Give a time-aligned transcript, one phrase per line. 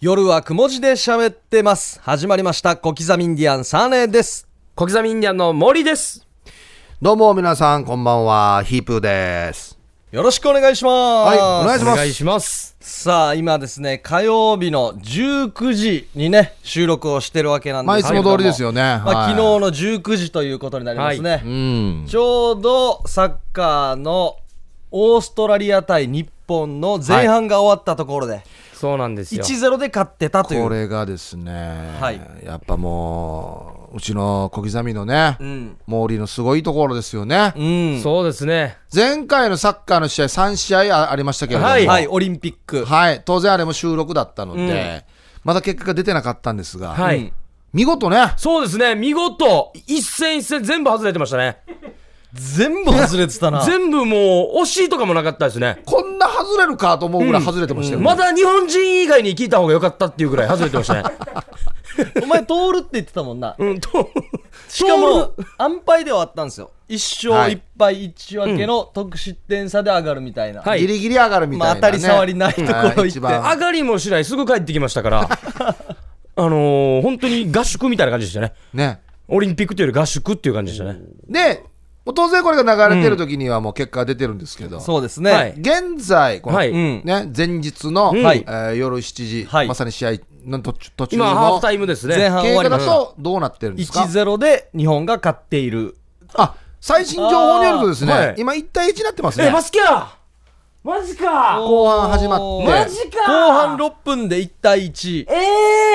[0.00, 1.98] 夜はくも字で喋ってます。
[2.00, 2.76] 始まりました。
[2.76, 4.46] 小刻みインディアンサネです。
[4.76, 6.24] 小刻みインディアンの森です。
[7.02, 9.76] どうも皆さんこんばんは、ヒープーです。
[10.12, 11.36] よろしくお願いします。
[11.36, 12.76] はいお願いしますお願いします。
[12.78, 18.30] さあ、今ですね、火曜日の19時にね、収録をしてるわけなんですけれども。
[18.30, 21.42] まあいつも通りですよねまあ、はい昨日の19時ということになりますね。
[21.44, 22.06] うん。
[22.08, 24.36] ちょうどサッカーの
[24.92, 28.44] オーストラリア対日本の前半が終わったところで、
[28.78, 29.42] そうなんですよ。
[29.42, 30.62] 1-0で勝ってたという。
[30.62, 35.76] これがですね、はいやっぱもう、うちの小刻みのね、うん。
[35.88, 37.52] 毛利のすごいところですよね。
[37.56, 37.64] う
[37.98, 38.00] ん。
[38.00, 38.76] そうですね。
[38.94, 42.84] 前回のサッカーの試合3試合あありましたけれども、はいはい、オリンピック。
[42.84, 45.04] はい当然あれも収録だったので、
[45.42, 47.18] まだ結果が出てなかったんですが、はい。
[47.18, 47.32] うん
[47.72, 48.94] 見事ね、そうですね。
[48.94, 51.58] 見事、一戦一戦全部外れてましたね。
[52.38, 53.64] 全部外れてたな。
[53.66, 55.82] 全部もう、惜しいとかもなかったですね。
[55.84, 58.04] こんな外れるかと思うぐらい外れてましたよね。
[58.04, 61.02] まだ日本人以外に聞いた方が良かったっていうぐらい外れてましたね。
[62.22, 63.56] お前通るって言ってたもんな。
[63.58, 64.10] うん、と、
[64.68, 66.70] しかも通、安敗ではあったんですよ。
[66.88, 70.62] 一勝一敗一分けの得失点差で上がるみたいな。
[70.62, 70.80] はい。
[70.80, 71.80] ギリギリ上がるみたいな、ね。
[71.80, 73.08] まあ当たり障りないところはい行って。
[73.08, 73.40] 一番。
[73.42, 75.28] 上がりもしない、すぐ帰ってきましたから、
[76.36, 78.52] あのー、本当に合宿みたいな感じでしたね。
[78.72, 79.00] ね。
[79.26, 81.00] オリンピックというより合宿っていう感じでしたね。
[81.28, 81.64] で、
[82.08, 85.30] もう当然これが流れてる時にはもう結果が出てるんですけど、そうですね。
[85.30, 85.54] はい。
[85.58, 86.70] 現在、この、はい。
[86.70, 87.02] うん。
[87.04, 88.22] ね、前日の、うん。
[88.22, 88.42] はい。
[88.48, 89.68] えー夜7時、はい。
[89.68, 90.12] まさに試合
[90.46, 92.30] の途中途中今、ハーのフタイムです前ね。
[92.30, 92.92] 半終わりました。
[92.92, 95.98] 経過だとどうなってるんですか？1-0で日本が勝っている。
[96.32, 98.34] あ最新情報によるとですね、あーはい。
[98.38, 100.06] 今1対1になってますえ、ねマスキャ
[100.82, 101.58] マジか。
[101.58, 102.66] 後半始まって。
[102.70, 103.18] マジか。
[103.26, 105.26] 後半6分で1対1。
[105.28, 105.34] え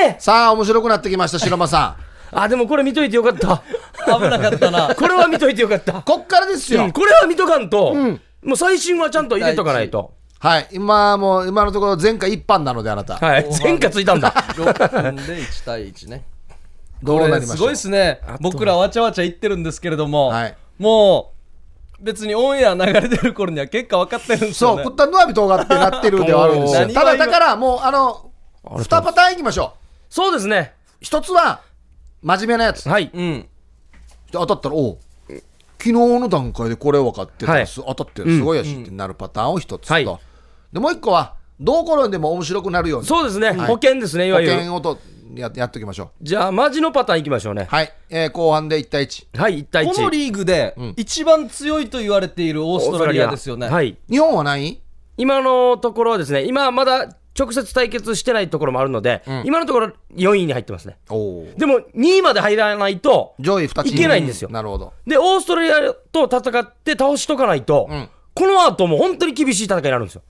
[0.09, 1.98] えさあ面白くなってきました白間さ
[2.36, 3.64] あ、でもこれ見といてよかった。
[4.05, 4.95] 危なかったな。
[4.95, 5.99] これは見といてよかった。
[5.99, 10.13] んこっからですよ、うん、これは見とかんと、んもう最新はちゃんと入れとかないと。
[10.39, 14.31] はい今もう今のところ前回一般なのであなた、はい、 前科ついたんだ。
[14.31, 16.25] 6分で1対1ね。
[17.01, 18.19] どうなりますごいですね。
[18.41, 21.31] 僕らわちゃわちゃ言ってるんですけれども、はいも
[21.99, 24.83] う別にオンエア流れてる頃には結果分かってるんですよね。
[24.83, 28.31] そうプッタンドアビトがってなってるではあるんですよただだからもうあの
[28.65, 29.75] 2パターンいきましょ
[30.09, 30.73] そうですね。
[30.95, 31.61] う一つは
[32.21, 33.09] 真面目なやつはい。
[33.13, 33.47] うん。
[34.33, 34.98] 当たったらおう
[35.83, 37.67] 昨日の段階でこれ分かってたはい。
[37.67, 38.38] 当たってる。
[38.38, 40.05] すごいやしってなるパターンを一つと、はい。
[40.71, 43.08] でもう一個はどう転んでも面白くなるように。
[43.08, 43.48] そうですね。
[43.48, 43.58] はい。
[43.67, 44.58] 保険ですね、い保わゆる。
[44.60, 44.98] 険をと
[45.36, 46.23] ややっておきましょう。
[46.23, 47.67] じゃあ、マジのパターンいきましょうね。
[47.70, 49.93] はい、えー後半で1対1はい、1対1。
[49.93, 53.67] このリーグで一番強いと言われているオーストラリアですよね。
[53.67, 53.98] はい。
[54.10, 54.82] 日本は何
[55.17, 60.98] 今のところはですね、今まだ直接対決してないところもあるので、今のところ4位に入ってますね。
[61.58, 70.22] でも2位まで入らないと、上位2チームいけないんですよなるほどで、オーストラリアと戦って倒しとかないと、んこの後も本当に厳しい戦いになるんですよ。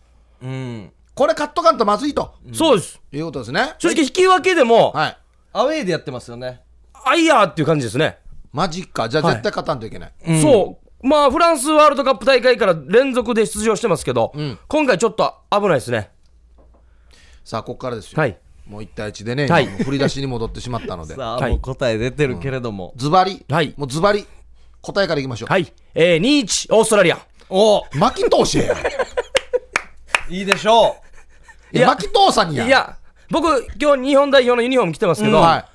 [0.44, 0.92] うん。
[1.16, 3.00] これカットかんとまずいとそうです。
[3.12, 5.18] いうことですね正直引き分けでも、はい
[5.56, 6.62] アウェーでやってますよね。
[7.06, 8.18] あいやーっていう感じですね。
[8.52, 11.08] マジかじゃあはい絶対勝たんといけない、そう。
[11.08, 16.09] まあ、フランスワールドカップ大会から連続で出場してますけど、ん今回ちょっと危ないですね。
[17.44, 18.38] さあここからですよ、はい。
[18.68, 19.66] もう1対1でね、はい。
[19.68, 21.16] 振り出しに戻ってしまったので。
[21.16, 22.94] さあ、はいもう答え出てるけれども。
[22.96, 23.74] ズバリ、はい。
[23.78, 24.26] もうズバリ。
[24.81, 25.72] 答えからいきましょう、はい。
[25.94, 27.20] えー、2-1、オーストラリア。
[27.50, 28.76] お牧投手や
[30.30, 30.98] いいでしょ
[31.72, 32.98] いや牧投さんやいや、
[33.30, 33.48] 僕、
[33.80, 35.66] 今日日本代表のユニフォーム着てますけど、はい。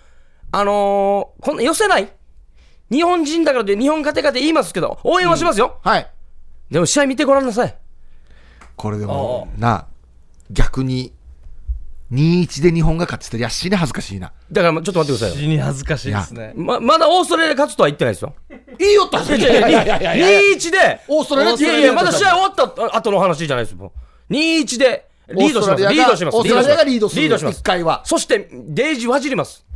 [0.53, 2.09] あのー、こんな寄せない？
[2.91, 5.79] 日本人だからって日本勝て勝て言いますけど、応援はしますよ。
[5.83, 6.11] はい。
[6.71, 7.75] でも試合見てごらんなさい。
[8.77, 9.87] これでもな
[10.50, 11.12] 逆に
[12.12, 15.28] 2-1で日本が勝ってたらやっしね恥ずかしいなだから、ちょっと待ってくだう。
[15.28, 15.36] さいよ。
[15.36, 16.52] 死に恥ずかしいですね。
[16.56, 18.34] ま、まだオーストラリア勝つとは言ってないですよ。
[18.80, 23.86] いいよっていやいやいやいや2-1で、オーストラリアいやいや、まだ試合終わった後の話じゃないですも
[24.30, 24.32] ん。
[24.32, 25.82] 2-1で、リードします。
[25.82, 26.36] リードします。
[26.36, 27.62] オーストラリアがリードするリードします1。
[27.62, 29.66] 回はそして、デイジーわじります。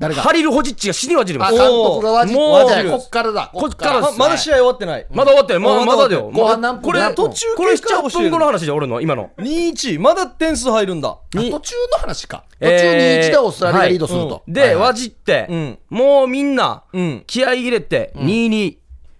[0.00, 0.22] 誰が？
[0.22, 1.54] ハリル・ホジッチが死にわじります。
[1.54, 4.00] あ監督がわじもうじゃあこっからだこっから。
[4.00, 5.06] ですあまだ試合終わってない？
[5.10, 5.62] まだ終わってない。
[5.86, 6.30] まだだよ。
[6.30, 7.28] 後半何分これ、何分？
[7.28, 9.30] 途中これ7、8分後の話で、俺の、今の。
[9.36, 10.00] 2-1。
[10.00, 11.10] まだ点数入るんだ。
[11.10, 12.44] あ途中の話か。
[12.58, 14.84] 途えー中2-1でオーストラリアがリードすると、で、はいはい。
[14.86, 15.78] わじって、うん。
[15.90, 17.24] もうみんな、うん。
[17.26, 18.76] 気合い入れて、2-2、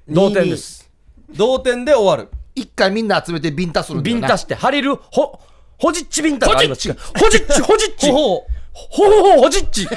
[0.09, 0.91] 同点です。
[1.37, 2.35] 同点で終わる。
[2.55, 4.21] 一回みんな集めてビンタするんだよな。
[4.23, 5.39] ビンタして、ハリル、ほ、
[5.79, 6.63] ホジッチビンタがあ。
[6.63, 6.69] 違う。
[6.71, 8.11] ホジッチ、ホジッチ。
[8.11, 9.89] ほほほほほじっち。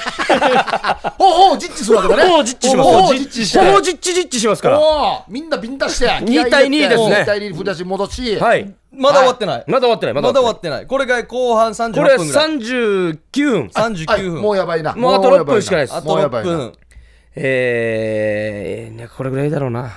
[1.18, 2.88] お うおう実地するわけだねほほじっちします。
[2.88, 4.80] おうおう実地してほほじっちじっちしますから。
[5.28, 8.74] みんなビンタして2対2ですね2対2に振り出し戻しはい。
[8.96, 9.64] まだ終わってない。
[9.66, 10.14] まだ終わってない。
[10.14, 10.86] ままだ終わっってない。
[10.86, 12.10] これが後半38てない。
[12.10, 12.46] これ分ぐらい。
[12.46, 13.18] 39
[13.50, 13.60] 分。
[13.60, 14.42] はい39分。
[14.42, 16.72] もうやばいなもうあと6分しかないですあと6もうやばいな分。
[17.36, 19.90] えー、ねこれぐらいだろうな。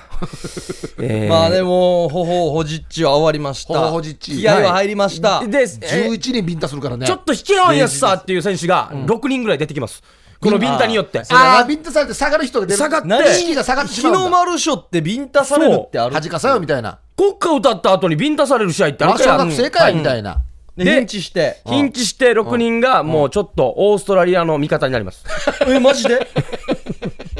[1.00, 3.74] えーまあでも、ほほほじっちは終わりました。
[3.74, 5.40] ほほほじっち気合は入りました。
[5.46, 7.06] で、えー11人ビンタするからね。
[7.06, 10.02] ちょっと引き合わんやつさっていう選手が6人ぐらい出てきます。
[10.40, 11.20] このビンタによって。
[11.30, 12.78] ああ、ビンタされて下がる人が出る。
[12.78, 14.18] 下がって意識が下がってしま日うんだ。
[14.24, 16.98] の丸書ってビンタされるってある恥かさよみたいな。
[17.16, 20.38] 国歌歌った後にビンタされる試合ってあまあ、るから小学生かいみたいな。
[20.76, 21.60] ででヒンチして。
[21.66, 25.24] ヒンチして6人がもうちょっとオーストラリアの味方になります。
[25.66, 26.24] え、マジで？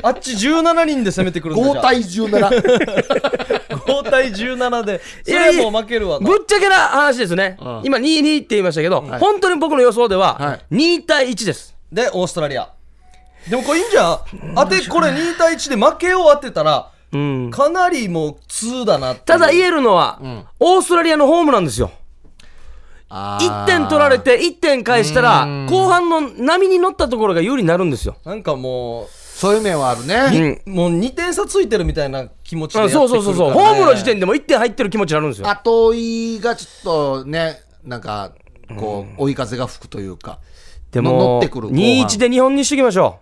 [0.02, 2.28] あっち17人で攻めてくるんだじゃ5あ対17。
[3.68, 5.00] 5対17で。
[5.24, 6.28] それもう負けるわな。
[6.28, 7.56] ぶっちゃけな話ですね。
[7.60, 11.74] うん今2-2って言いましたけど、本当に僕の予想ではは2対1です。
[11.92, 12.68] で、オーストラリア。
[13.48, 14.18] でもこれいいんじゃん
[14.54, 17.50] 当て、これ2対1で負けを当てたら、うん。
[17.50, 20.20] かなりもう2だなただ言えるのは、
[20.60, 21.90] オーストラリアのホームなんですよ。
[23.10, 28.16] 1点取られて1点返したら、後半の波に乗ったところが有利になるんですよ。
[28.26, 30.60] なんかもそういう面はあるね。
[30.66, 30.72] うん。
[30.72, 33.20] う、もう2点差ついてるみたいな気持ちでやあってくるから、ね。
[33.20, 33.52] そうそうそうそう。
[33.52, 35.48] ホームの時点でも1点入ってる気持ちになるんですよ。
[35.48, 38.32] 後追いがちょっとね、なんか、
[38.76, 40.40] こう、追い風が吹くというか。
[40.90, 43.20] でも、ってくる後半2-1で日本にしときましょ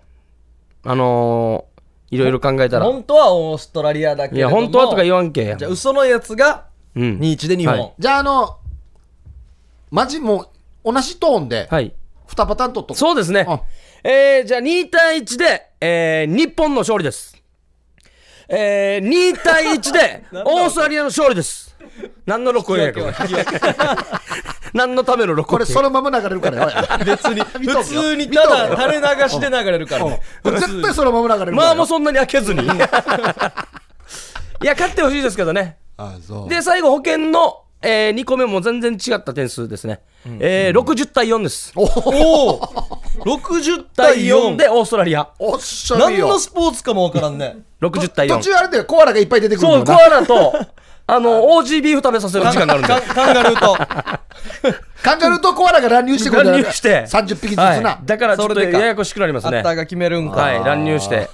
[0.84, 0.88] う。
[0.88, 2.86] あのー、いろいろ考えたら。
[2.86, 5.54] 本当はオーストラリアだけいや、本当はとか言わんけ。
[5.58, 7.18] じゃあ嘘のやつがうん。
[7.18, 8.56] 2-1で日本、はいじゃあ、あの、
[9.90, 10.46] マジも
[10.82, 11.94] う、同じトーンで、はい。
[12.28, 12.96] 2パターン取っとく。
[12.96, 13.46] そうですね。
[14.02, 17.41] えー、じゃあ2対1で、えー、日本の勝利です。
[18.49, 21.77] えー、2対1で、 オーストラリアの勝利です。
[22.27, 23.15] 何の録音やこれ。
[24.75, 26.71] 何のための録音これ、そのまま流れるからよ。
[27.05, 30.06] 別に普通にただ垂れ流しで流れるから
[30.59, 31.56] 絶対そのまま流れるからよ。
[31.56, 32.65] まあもうそんなに開けずに。
[32.65, 32.75] いや、
[34.73, 35.77] 勝ってほしいですけどね。
[35.97, 36.49] あそう。
[36.49, 40.00] で、最後、保険の、えー、2個目も全然違った点数ですね。
[40.40, 41.73] えー、60対4です。
[41.75, 42.61] おお
[43.25, 45.28] 60 対対4 4でオーストラリア。
[45.38, 46.38] おっしゃ何の。
[46.38, 48.37] スポーツかもわからんね60対4。
[48.37, 49.84] 途中あれでコアラがいっぱい出てくるそう。
[49.84, 50.52] コアラと、
[51.06, 52.88] あの、オージービーフ食べさせる時間があるんで。
[52.88, 53.76] カカンガルーと
[55.02, 58.00] カンガルーとコアラが乱入してくるんだよ乱入して30匹ずつはいな。
[58.05, 59.58] だからちょっとそれでかややこしくなりますね。
[59.58, 61.28] アッターが決めるんか、はい、乱入して、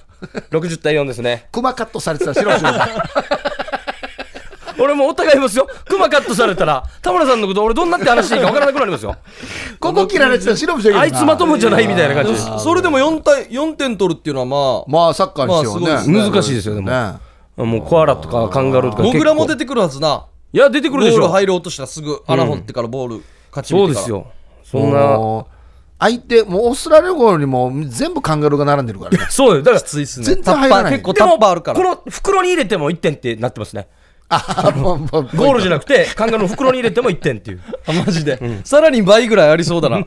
[0.50, 1.48] 60対4ですね。
[1.50, 2.88] クマカットされてた白白が。
[4.82, 5.66] 俺もお互いいますよ。
[5.86, 9.16] クマカットされたら、田村さんのこと俺どんなって話していいか分からなくなりますよ。
[9.78, 12.38] ここ切られてた白白あいつまともじゃないみたいな感じで。
[12.38, 16.20] そそれでも4対4点取るっていうのはままあサッカーにしようまあすね。
[16.20, 16.90] ごい難しいですよ、でも。
[16.90, 17.14] ね
[17.56, 19.18] もうコアラとかカンガルーとあか結構。
[19.18, 21.18] モグラも出てくるはずないや、出てくボるでしょ。
[21.18, 24.26] ール入ろうとしたらすぐ穴掘ってからボール勝ちそ見てからうですよ。
[24.64, 25.44] そんな。
[25.98, 29.26] 相手、もうオーストラリア語にも全部カンガルーが並んでるからね。
[29.30, 29.62] そうよ。
[29.62, 33.86] だからき、ついっすね全然入らない結構タッパーあるからこの袋に入れても1点ってなってますね。
[34.32, 37.60] ゴールじゃなくて、カンガルーの袋に入れても1点っていう。
[37.86, 40.06] あマジで、さらに倍ぐらいありそうだな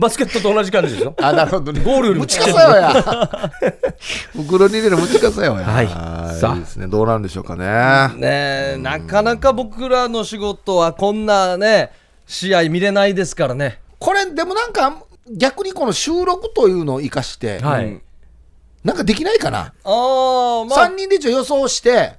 [0.00, 1.14] バスケットと同じ感じですよ。
[1.20, 1.80] あ、なるほどね。
[1.84, 3.50] ゴールよりもむちかさよや。
[4.34, 5.66] 袋に入れるむちかさよや。
[5.66, 6.86] はいはいさあいいですね。
[6.86, 7.64] どうなんでしょうかね。
[8.16, 11.90] ねえなかなか僕らの仕事はこんなね
[12.26, 18.00] 試合見れないですからねこれ、でもなんか、逆にこの収録というのを生かして、はい。
[18.84, 19.58] なんかできないかな。
[19.58, 22.12] ああまあ3人で一応予想して、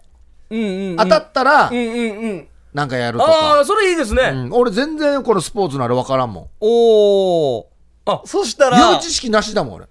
[0.49, 3.59] うんうんうん当たったらう、んうんうんなんかやるとあか。
[3.61, 4.23] あ、それいいですね。
[4.23, 6.47] うん俺全然このスポーツのあれ分からんもん。
[6.59, 7.69] おお
[8.05, 9.85] あそした予ら知識なしだもん、俺。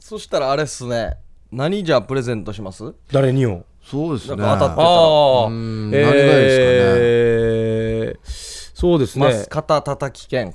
[0.00, 1.16] そしたらあれっすね
[1.52, 2.92] 何じゃあプレゼントします？
[3.12, 3.64] 誰によ。
[3.84, 5.46] そうですね当たってああ。
[5.46, 8.68] うんえー何がいいですかね。
[8.74, 9.48] そうですねます。
[9.48, 10.54] 肩叩き券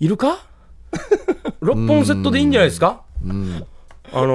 [0.00, 0.46] いるか
[1.62, 3.02] ?6 本セットでいいんじゃないですか？
[3.24, 3.66] うん。
[4.12, 4.26] あの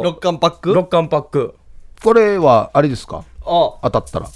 [0.00, 1.54] ー、六巻パック？6巻パック。
[2.02, 3.24] これは、あれですか？
[3.46, 4.28] あ当たったら。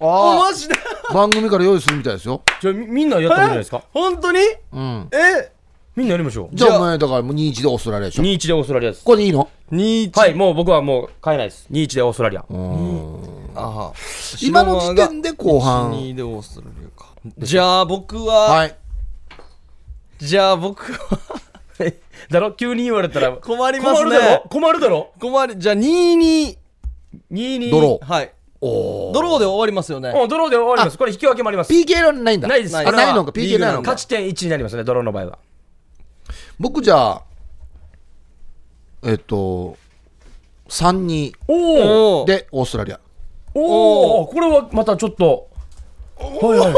[0.00, 0.74] おあマジで？
[1.10, 2.42] あ、番組から用意するみたいですよ。
[2.60, 3.82] じゃあみみんなやったらいいんじゃないですか？
[3.92, 4.38] 本当に？
[4.72, 5.08] うん。
[5.12, 5.52] え？
[5.94, 6.56] みんなやりましょう。
[6.56, 8.22] じゃあお前、だからもう2-1でオーストラリアでしょ。
[8.22, 9.04] 2-1でオーストラリアです。
[9.04, 11.66] これでいいの？21はい、もう僕はもう変えないです。
[11.70, 12.44] 2-1でオーストラリア。
[13.54, 13.92] あは
[14.40, 15.92] 今の時点で後半。
[15.92, 18.76] 2でオーストラリアかじゃあ僕は、はい。
[20.18, 21.18] じゃあ僕は
[22.30, 22.52] だろ？
[22.52, 24.44] 急に言われたら困りますね困るだろ？
[24.48, 25.12] 困るだろ？
[25.20, 26.56] 困りじゃあ22
[27.30, 27.70] 2-2。
[27.70, 28.32] ドロはい
[28.64, 30.96] おドローで終わりますよねうんドローで終わります。
[30.96, 31.72] これ引き分けもあります。
[31.72, 32.46] PK はないんだ。
[32.46, 32.78] ないです。
[32.78, 33.32] あ、これはないのか。
[33.32, 33.98] PK ないのか勝。
[33.98, 35.38] ち点1になりますね、ドローの場合は。
[36.60, 37.22] 僕じゃあ、
[39.04, 39.76] えっと、
[40.68, 43.00] 3-2おおでオーストラリア。
[43.54, 45.48] おおこれはまたちょっと。
[46.16, 46.72] はいはい。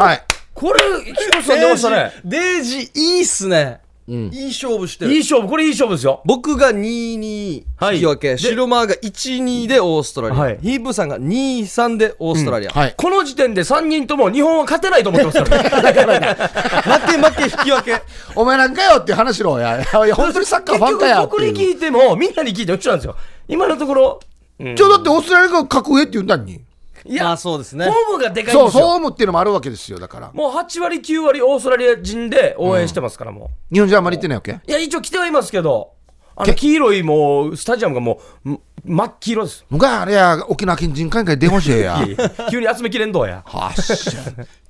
[0.00, 0.24] はい。
[0.54, 2.12] これ、菊池さん出ましたね。
[2.24, 6.20] デージいいっすねうんいい勝負してるいい勝負、これいい勝負ですよ。
[6.24, 12.94] 僕が2-2はい引き分け、で白マーが1-2でオーストラリア、はいヒープーさんが2-3でオーストラリア、はい。
[12.96, 15.70] この時点で3人とも日本は勝てないと思ってますからね。
[16.82, 18.02] 負け負け引き分け
[18.34, 19.80] お前なんかよっていう話しろや。
[19.80, 21.52] いやいや、本当にサッカーファンかやっていう。
[21.52, 23.16] 結局僕に聞いても、みんなに聞いても一緒なんですよ。
[23.48, 24.20] 今のところ、
[24.58, 26.60] うんちょ、だってオーストラリアが格上って言うんだに。
[27.06, 28.84] いや、まあそうですねホームがでかいんそう、ですよ。
[28.84, 30.30] そう思っていうのもあるわけですよ、だから。
[30.32, 34.52] もう8割、9割、オーストラリア人で応援してますから、も日本人はあんまり行ってないわけ？
[34.52, 34.60] う。
[34.66, 35.92] いや、一応来てはいますけど、
[36.36, 39.64] あの黄色いもう、スタジアムがもう、ん真っ黄色です。
[39.68, 41.66] むがあれや、沖縄県人会会電話し。
[41.76, 43.42] いやいや急に集めきれんどうや。
[43.44, 44.20] はっしゃ。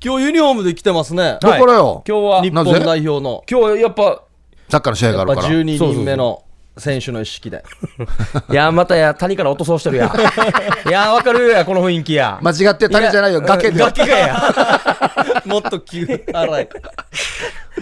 [0.05, 4.23] 今日ユニフォームで来てますね、だからよ、今日は、日本なぜ代表の今日やっぱ、
[4.69, 5.55] サッカーの試合がやっぱあるから。
[5.55, 6.43] 12人目の
[6.81, 7.63] 選手の意識で
[8.51, 10.11] いや、またや、谷から落とそうしてるや。
[10.89, 12.39] いや、わかるや、この雰囲気や。
[12.43, 13.79] 間違って谷じゃないよ、崖で。
[13.79, 14.43] 崖がや。
[15.47, 16.69] もっと急荒い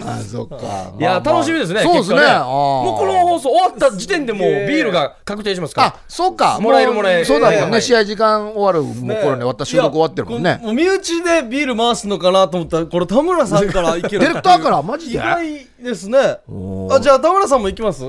[0.05, 0.55] あ、そっか。
[0.99, 1.81] いや、楽しみですね。
[1.81, 2.19] そうですね。
[2.21, 5.87] もうこの放送終わった時点でもうビールが確定しますから。
[5.87, 6.57] あ、そうか。
[6.61, 7.71] もらえるもらえるそうだもんね。
[7.71, 10.59] はい試合時間終わるもう頃に私収録終わってるもんね。
[10.61, 14.81] もう身内でビール回すのかなと思ったらこれ田村さんからいけるディレクターから？
[14.81, 18.03] マジ意で外ですねあじゃあ田村さんも行きます？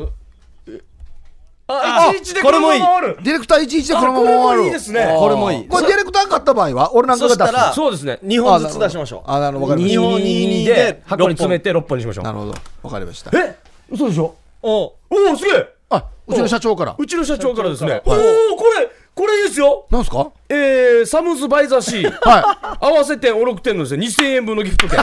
[1.73, 3.23] あ、一日でこれもいいこのまま終わる。
[3.23, 4.61] ディレクター11でこのまま終わあこれる。
[4.63, 8.19] もいいですねこれもいいこれディレクター勝った場合は俺なんかが出すそしたらそうですね。
[8.25, 9.73] 2本ずつ出しましょうあ、なるほど。
[9.73, 12.33] わかりまし日本22でで箱に詰めて6本にしましょた。
[12.33, 12.47] なう。
[12.47, 12.61] るほど。
[12.83, 13.31] わかりました。
[13.39, 13.57] え？
[13.91, 14.35] 嘘でしょ？
[14.63, 14.95] おお
[15.33, 16.95] お、すげえあ、うちの社長から。
[16.99, 18.03] うちの社長からですね。
[18.05, 18.15] 社お
[18.55, 19.87] お、これ、これですよ。
[19.91, 20.31] なんすか？
[20.49, 22.11] えー、サムズバイザーシー。
[22.11, 24.99] は合わせてお6点のですね、2000円分のギフト券。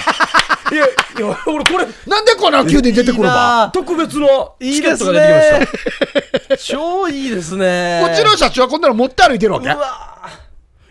[0.72, 0.90] いや、い
[1.30, 1.88] や、俺これ、い。
[2.08, 6.80] なんでこんな急に出てくるば特別のいいですチケットが出てきました。
[6.80, 9.68] ね超いいですねうちの社長はこんなの持って歩いてるわけ？
[9.68, 10.30] うわ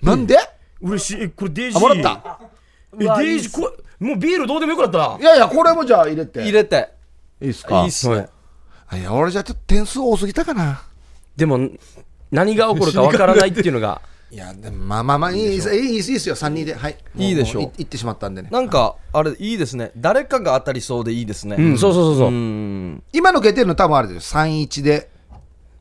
[0.02, 0.38] なんで？
[0.80, 1.22] 嬉しい。
[1.22, 1.78] えこれデイジー。
[1.78, 2.40] あ、もらった？
[2.98, 6.42] え、デイジー、これ、もうビールどうでもよくなったないやいや、これもじゃあ入れて。
[6.42, 6.90] 入れて
[7.40, 7.82] いいっすか？
[7.82, 8.28] いいっすね
[8.92, 10.82] いや、俺じゃちょっと点数多すぎたかな。
[11.36, 11.58] でも、
[12.30, 14.00] 何が起こるかわからないっていうのが。
[14.28, 16.74] いや、でもまあまあまあ、いいですいいいいですよ、3人で。
[16.74, 16.96] はい。
[17.16, 18.48] いいでしょう行ってしまったんでね。
[18.50, 22.30] なんかあれいいですね誰かが当たりそうでいいですねうん、そうそうそうそうう。
[22.32, 24.40] ん今のけてるの多分あれですよ。
[24.40, 25.10] 3-1で。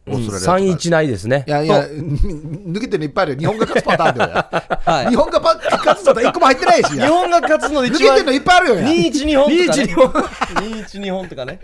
[0.07, 1.49] オーストラリアとか3-1ないですねい。
[1.49, 3.39] やいや、抜けてるのいっぱいあるよ。
[3.39, 4.31] 日本が勝つパターンだよ。
[4.85, 6.89] はい日本がパ勝つパターン1個も入ってないし。
[6.91, 8.75] 日本が勝つので抜けてるのいっぱいあるよ。
[8.75, 11.59] 2-1日本とか、ね、2-1日本2-1日本とかね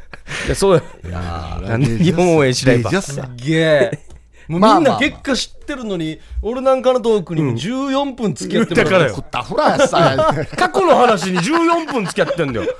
[0.47, 3.99] いやそうなんで日本応援しないばすげえ
[4.59, 9.43] みんな結果知ってるのに、俺なんかのトークにも14分付き合ってもらってだからよ食った。
[9.43, 10.33] フラやさ。
[10.57, 12.73] 過去の話に14分付き合ってんだよ。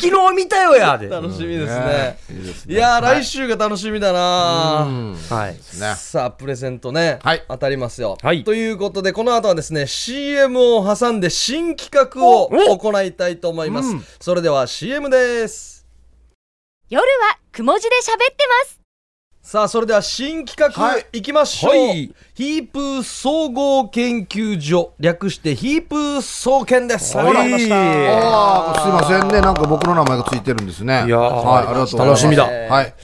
[0.00, 1.08] 昨日見たよやで。
[1.08, 1.86] 楽しみですね。
[1.86, 2.74] ねいいですね。
[2.74, 2.76] い。
[2.76, 4.84] やー来週が楽しみだな。
[4.84, 5.16] うん。
[5.30, 5.52] はい。
[5.52, 5.58] ね。
[5.96, 7.44] さあプレゼントね、はい。
[7.48, 8.44] 当たりますよ、はい。
[8.44, 14.04] ということでこの後はですね CM を挟んで新企画をお行いたいと思います、うん。
[14.20, 15.86] それでは CM です。
[16.90, 18.77] 夜はくも字で喋ってます。
[19.48, 29.40] さあそれでは新企画、はいい、きましょう、はいヒープー総合研究所略してヒープー総研ですはいああ、すいませんね。
[29.40, 31.06] なんか僕の名前がついてるんですね。
[31.06, 32.26] いやーはい、ありがとうございます。
[32.26, 32.94] 楽しみだはい。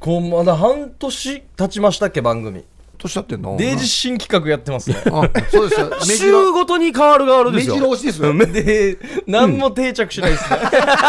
[0.00, 2.64] こうまだ半年経ちましたっけ番組
[3.02, 3.56] どうしちゃってんの？
[3.56, 5.90] デイジ新企画やってますねあそうですよ。
[6.06, 7.74] 目週白、ごとに変わる変わるで目すよ。
[7.74, 8.32] 白押しですよ。
[8.52, 10.58] で何も定着しないですね、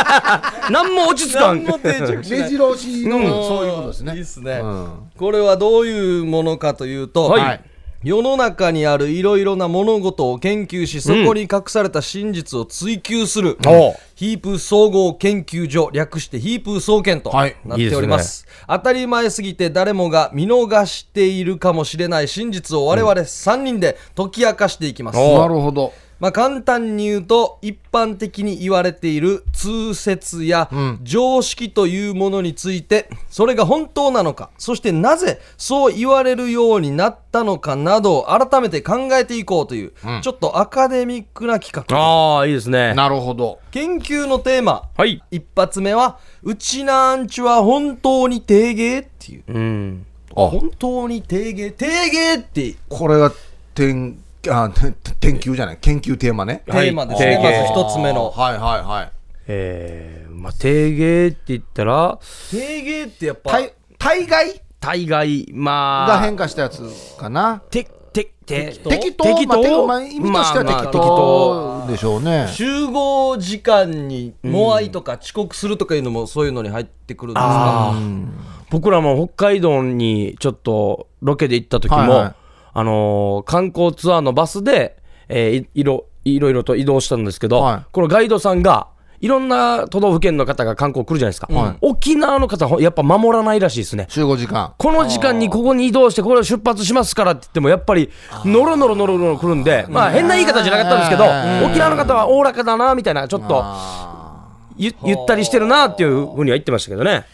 [0.71, 1.63] 何も落ち着かん。
[1.63, 4.15] 何も定着しない目白押しの、んそういうことですね。
[4.15, 7.61] いいっすね、うんこれはどういうものかというと、はいはい。
[8.03, 13.93] 世の中にあるいろいろな物事を研究しそこに隠された真実を追求する、おう。
[14.15, 17.55] ヒープー総合研究所略してヒープー総研とはい。
[17.63, 25.93] なっております,、当たり前すぎて誰もが見逃しているかもしれない真実を我々3人で解き明かしていきます、おなるほど。
[26.23, 42.93] まあ、簡単に言うと一般的に言われている通説やん常識というものについてそれが本当なのかそしてなぜそう言われるようになったのかなどを改めて考えていこうという、ちょっとアカデミックな企画ああ、いいですね。
[42.93, 43.59] なるほど。
[43.71, 45.21] 研究のテーマはい。
[45.29, 50.05] 一発目は「うちなんちゅは本当に定芸」っていううん。
[50.37, 53.33] あ、本当に定芸定芸ってこれが
[53.75, 56.63] 点、あ、て研究じゃない、研究テーマね。
[56.65, 58.29] テーマですね、まず一つ目の。
[58.29, 59.11] はいはいはい。
[59.47, 62.19] えー、まあ、定芸って言ったら、
[62.51, 66.81] 定芸ってやっぱ大大概大概、まあ、が変化したやつ
[67.17, 67.61] かな。
[67.69, 69.23] て、て、て、適当？
[69.23, 69.47] 適当？
[69.47, 72.47] まあてまあ意味としてはまあまあ適当でしょうね。
[72.49, 78.27] 集合時間にモアイとか遅刻するとかいうのもそういうのに入ってくるんですか、あー。
[78.69, 82.35] 僕らも北海道にちょっとロケで行った時も、はいはい
[82.73, 84.97] あのー観光ツアーのバスで、
[85.29, 88.87] えーいいろいろいろと移動したんですけど、はいこのガイドさんが
[89.23, 91.47] いろんな都道府県の方が観光来るじゃないですか。
[91.49, 94.07] はい沖縄の方、ほやっぱ守らないらしいですね。
[94.09, 94.73] 集合時間。
[94.77, 98.09] この時間にここに移動して、これを出発しますからって言っても、やっぱり、
[98.43, 101.23] ノロノロノロノロ来るんで、まあ変な言い方じゃなかったんですけど、
[101.65, 107.25] 沖縄の方はおおらかだな、みたいな、ちょっと、あゆゆったりしてるなっていうふうには言ってましたけどね。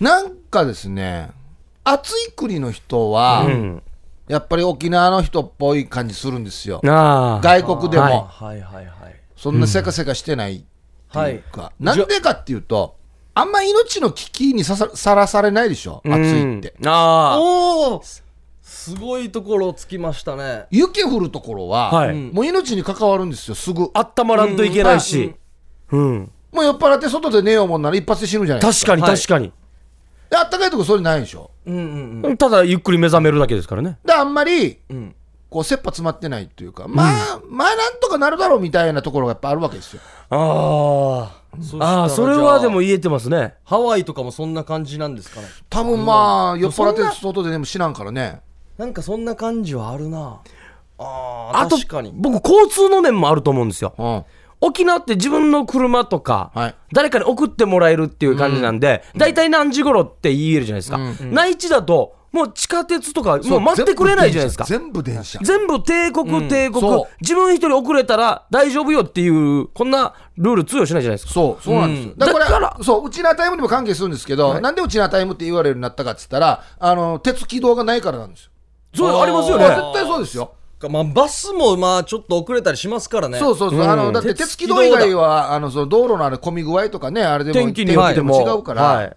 [0.00, 1.30] ーなんかですね、
[1.82, 3.82] 暑い国の人は、ん
[4.28, 6.80] やっぱり沖縄の人っぽい感じするんですよ。
[6.86, 7.40] ああ。
[7.42, 10.58] 外国でも、はいはいはいはいそんなせかせかしてないっ
[11.12, 12.96] てはいいうか、なんでかっていうと、
[13.34, 16.74] あんま命の危機にさささらされないでしょ、暑いって。
[16.80, 18.02] うんあおお
[18.62, 23.90] すごいところをつきましたね雪降るところは、はいもう命に関わるんですよ、すぐ。
[23.92, 24.10] あ。
[24.16, 25.34] 温まらんといけないし。
[25.90, 26.30] うん。
[26.52, 28.92] もう酔っ払って外で寝ようもんなら一発で死ぬじゃないですか。
[28.92, 29.52] 確かにはい確かに。
[30.34, 31.52] であったかいとこそれないでしょ。
[31.64, 33.98] うんうんうんただゆっくり目覚めるだけですからね。
[34.04, 35.14] で、あんまり、ん
[35.48, 40.00] こう、切羽詰まってないというか、まあ、まあ、なんとかなるだろうみたいなところがやっぱあるわけですよ。
[40.30, 41.30] あ
[41.78, 41.84] あ。
[41.84, 43.54] ああ、それはでも言えてますね。
[43.62, 48.40] ハワイとかもそんな感じなんですかね多分まあ、酔っ払って外ででも死なんからね。
[48.76, 50.40] なんかそんな感じはあるな
[50.98, 53.94] あーあと確かに、僕、交通の面もあると思うんですよ。
[53.96, 54.24] うん。
[54.60, 60.98] 沖縄って自分の車とか、はい誰かに送ってもらえるっていう感じなんで、大体何時頃って言えるじゃないですか。
[61.24, 64.64] 内地だと、もう地下鉄とか、もう待ってくれないじゃないですか。
[64.64, 65.38] 全部電車。
[65.40, 71.32] 全部帝国、帝国自分一人遅れたら大丈夫よっていう、こんなルール通用しないじゃないですか。
[71.32, 72.12] そう、そうなんですよ。
[72.12, 78.50] うんだから、そう、うちなタイムにも関係するんですけど、なんでうちなタイムって言われるようになったかって言ったら、あの、鉄軌道がないからなんですよ。
[78.96, 79.66] そう、ありますよね。
[79.68, 80.54] 絶対そうですよ。
[80.88, 83.38] まあ、バスもまあちょっと遅れたりしますからね。
[83.38, 88.40] そうそうそう、あのだって鉄軌道以外はあのその道路のあれ混み具合とかねあれでも天気によっても。
[88.40, 89.16] 違うから、はい。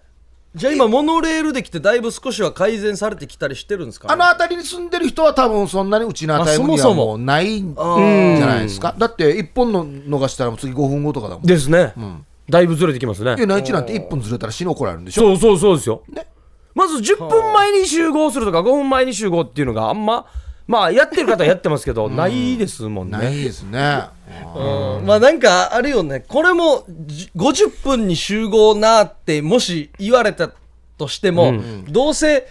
[0.55, 7.05] じゃあ今モノレールできてだいぶ少しは改善されてきたりしてるんですか、ね、あの辺りに住んでる人は多分そんなにうちのタイムにはもそも。
[7.07, 8.95] もうないんじゃないですか。
[8.97, 11.43] だって1本の逃したらもう次5分後とかだもん。
[11.45, 11.93] ですね。
[12.49, 13.35] だいぶずれてきますね。
[13.37, 13.39] い。
[13.41, 15.21] や内地なんて1分ずれたら死の怒られるんでしょ？
[15.21, 16.01] そうそうそうですよ。
[16.09, 16.25] ね。
[16.73, 20.27] まず10分前に集合するとか5分前に集合っていうのがあんま、
[20.67, 23.17] まあやってる方はやってますけど、ないですもんね。
[23.17, 24.01] ないですね。
[24.55, 25.05] うん。
[25.05, 26.25] まあなんかあるよね。
[26.27, 30.51] これもじ50分に集合なってもし言われた
[30.97, 31.53] としても、
[31.87, 32.47] どうせ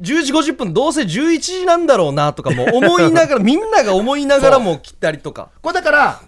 [0.00, 5.50] 10時50分どうせ11時なんだろうなとかも思いながら みんなが思いながらも来たりとか。
[5.60, 6.20] これだから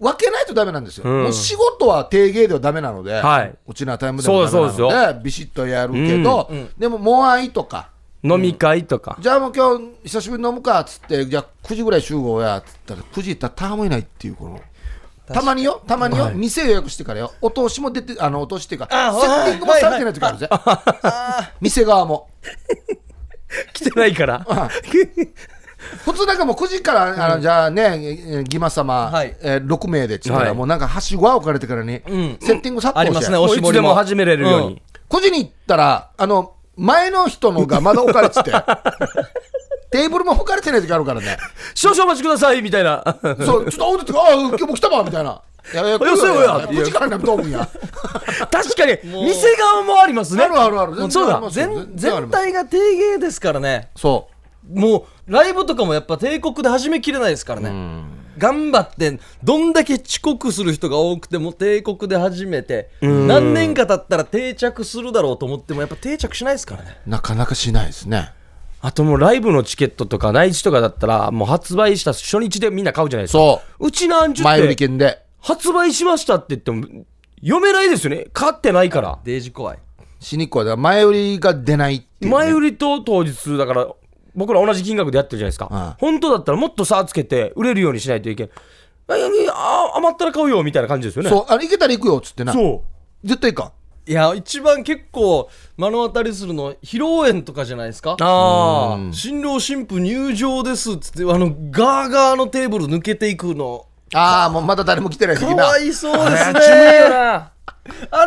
[0.00, 1.22] 分けないとダメなんですよ、うん。
[1.22, 3.54] もう仕事は定芸ではダメなので、はい。
[3.68, 7.91] うちのタイムでもダメなそうですそうのでビシッとやるけど、でもモアイとか
[8.24, 9.16] 飲み会とか。
[9.20, 14.60] じゃあもう今日久しぶりに飲むかっつってじゃあ9時ぐらい集合やっつったら9時行ったらターもいないっていうこの。
[15.26, 15.82] たまによ。
[15.86, 17.32] たまによ、店予約してからよ。
[17.40, 20.48] お通しも出てあのお通しっていうかあセッティングもされてない時あるぜ、
[21.60, 22.28] 店側も。
[23.72, 24.46] 来てないから。
[26.04, 29.36] 普通なんかもう9時から、あのじゃあね、えー義馬様、はい。
[29.42, 30.54] えー6名でっつったら、はい。
[30.54, 32.00] もうなんかはしごは置かれてからに、ん。
[32.40, 33.38] セッティング殺ありますね。
[33.38, 34.72] もういつでも始めれるよううん。
[34.74, 34.82] に。
[35.08, 38.50] 9時に行ったらあの前の人のがまだ置かれてて。
[39.90, 41.36] テーブルも拭かれてない時あるからね。
[41.74, 43.04] 少々お待ちくださいみたいな。
[43.44, 45.42] そうちょっとおうでってああ今日も来たわみたいな。
[45.72, 46.42] いやよせよ。
[46.42, 46.58] や。
[46.66, 47.68] 9時からなると思うんや。
[48.50, 50.44] 確かに、店側もありますね。
[50.44, 51.10] あるあるある。
[51.10, 53.90] そう全全体が定芸ですからね。
[53.94, 54.28] そ
[54.72, 57.70] もうライブとかもやっぱ帝国で始めきれないですからね、
[58.38, 67.10] 頑張ってどんだけ遅刻する人が多くても帝国で始めて何年か経ったら定着するだろうと思ってもやっぱ定着しないですからねう。
[67.10, 68.32] なかなかしないですね。
[68.84, 73.38] あともうライブのチケットとか内地とかだったら、もう発売した初日でみんな買うじゃないですか。。
[73.38, 75.22] そうちなんちゅっ前売りて、券で。
[75.40, 77.04] 発売しましたって言っても、
[77.40, 78.26] 読めないですよね。
[78.32, 79.20] 買ってないから。
[79.22, 79.78] デージ怖い
[80.18, 83.86] しにくはだから前売りが出ないっていうね、前売りと当日だから
[84.34, 85.94] 僕ら同じ金額でやってるじゃないですか、うん。
[85.98, 88.52] 本当だったらもっと差つけて売れるようにしないといけない
[89.08, 91.30] あいやいやあ余ったら買うよみたいな感じですよね。
[91.30, 92.52] そう、あの行けたら行くよっつってな。
[92.52, 92.84] そ
[93.24, 93.26] う。
[93.26, 93.72] 絶対いかん。
[94.04, 98.16] いや一番結構目の当たりするの披露宴とかじゃないですか？
[98.20, 103.86] ああ新郎新婦入場ですっつってあのガーガーのテーブル抜けていくの。
[104.14, 105.64] ああ、もうまだ誰も来てないか時な。
[105.64, 106.60] わいそうですね。
[107.10, 107.52] あ
[107.84, 108.26] れかわ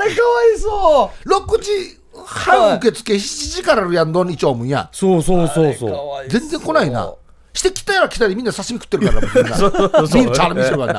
[0.56, 1.30] いそう。
[1.30, 3.18] 6時半受付、7
[3.56, 4.90] 時からやんどんにちょうむんや。
[4.92, 7.14] そうそうそうそかう全然来ないな。
[7.54, 9.56] して来たやら来たでみんな刺身食ってるからな、みんな。
[9.56, 10.54] そうそうそうビールチャ
[10.88, 10.94] な。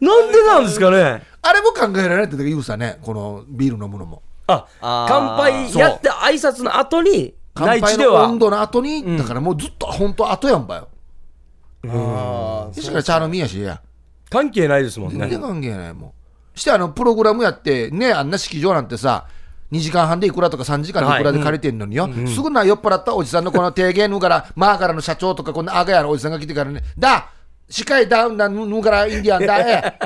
[0.00, 1.22] なんでなんですかね？
[1.42, 4.22] あれも考えられてた言うさね、このビール飲むのも。
[4.46, 10.88] あ乾杯やって挨拶の後に乾杯の温度の後に、だからもうずっと本当後やんばよ。
[11.88, 13.80] あーしからチャールミやしや。
[14.30, 16.12] 関係ないですもんね全然関係ないもん。
[16.54, 19.26] してあのプログラムやってねあんな式場なんてさ
[19.72, 21.18] 2時間半でいくらとか3時間でい。
[21.18, 26.82] くらで借りてんのによ、すぐな酔っ払ったおじさんのこの提言のからマーガラの社長とかこんなアガヤのおじさんが来てからね。
[26.98, 27.30] だ
[27.70, 29.98] 司会ダウンだぬぬからインディアンだ え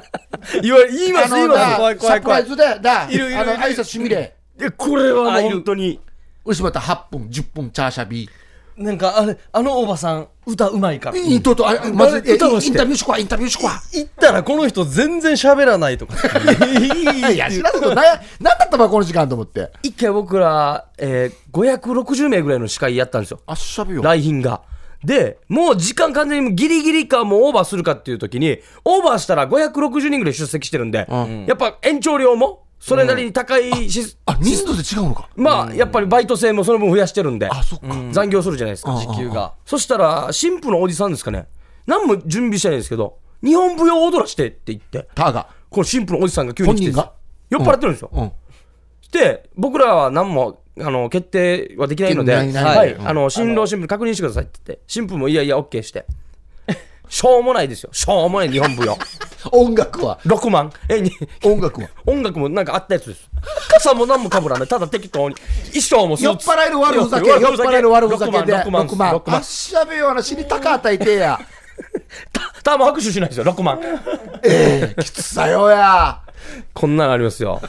[0.62, 1.76] 言わ言います言います。
[1.76, 2.42] 怖い怖い怖い。
[2.42, 3.40] サプライズでだいるいる。
[3.40, 4.36] あの挨拶しみれ。
[4.60, 6.00] えこれは本当に。
[6.44, 8.30] 牛また8分10分チャーシャビ
[8.76, 11.16] なんかあれあのおばさん歌うまいから。
[11.16, 16.14] イントとあまず歌をしてタビューしこわインタビューしこわ行ったらこの人全然喋らないとか。
[17.32, 19.70] いや知らんことななんだったばこの時間と思って。
[19.82, 23.40] 一回僕ら、えー、560名ぐらいの司会やったんですよ。
[23.46, 24.02] あっしゃべよ。
[24.02, 24.60] 来賓が。
[25.04, 31.06] で、もう時間完全にギリギリかもうオーバーするかっていう時に、オーバーしたら560人ぐらい出席してるんで、
[31.46, 35.28] やっぱ延長料もそれなりに高いし、あ人数で違うのか。
[35.34, 37.86] まあやっぱりバイト制もその分増やしてるんで、あそっか。
[38.12, 38.96] 残業するじゃないですか。
[38.96, 39.54] あ時給が。
[39.64, 41.48] そしたら、神父のおじさんですかね、
[41.86, 47.12] 何も準備してないんですけど、日本舞踊を踊らしてって言って、タがこの神父のおじさんが急に来て本人が？
[47.50, 48.10] 酔っ払ってるんですよ。
[48.12, 48.32] うん。
[49.10, 56.06] で、僕らは何もあの決定はできないので、はい、あの新郎新婦に確認してくださいって言って、新婦もいやいや、OK して、
[57.08, 58.98] しょうもないですよ、しょうもない日本舞踊、
[59.52, 61.10] 音楽は？6万、えに
[61.44, 61.88] 音楽は？
[62.06, 63.28] 音楽もなんかあったやつです、
[63.70, 65.34] 傘も何もかぶらない、ただ適当に、
[65.68, 68.54] 衣装もス酔っ払える悪ふざけ酔っ払える悪ふざけで。
[68.54, 69.20] 6万、6 6万、万。
[69.20, 71.38] 6万しゃべよな死に高与えてや。
[72.32, 73.78] たたま拍手しないですよ、6万、
[74.42, 76.20] ええきつさよや。
[76.74, 77.60] こんなのありますよ、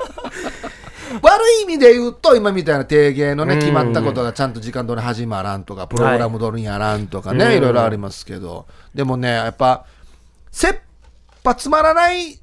[1.22, 8.66] 悪い意味で言うと今みたいな提言のね決まったことがちゃんと時間通り始まらんとかプログラム通りにやらんとかね、い、ろいろありますけど。
[8.94, 9.86] でもねやっぱ
[10.52, 10.80] 切
[11.44, 12.40] 羽詰まらないっ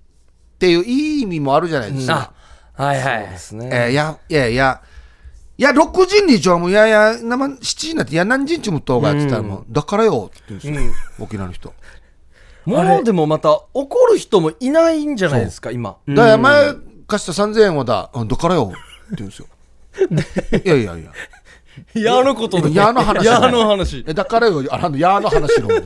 [0.59, 2.33] ていういい意味もあるじゃないですか、
[2.77, 3.69] あはいはい、ですね。
[3.73, 4.81] えやいやいや
[5.57, 11.73] いや6時にちょもういやいや生7時になっていや何時にちむっとうがって言ったらもう、だからよって言うんですよ、沖縄の人。
[12.65, 15.97] もうでもまた怒る人もいないんじゃないですか今。
[16.09, 16.75] だから前
[17.07, 18.73] 貸した3000円はだ、うんだからよ？
[18.73, 19.47] って言うんですよ。
[20.65, 21.13] いやいやいや。
[21.95, 24.05] 矢のことで矢の話矢の話。
[24.07, 25.69] えだからよ、あの、やの話の。
[25.77, 25.83] っ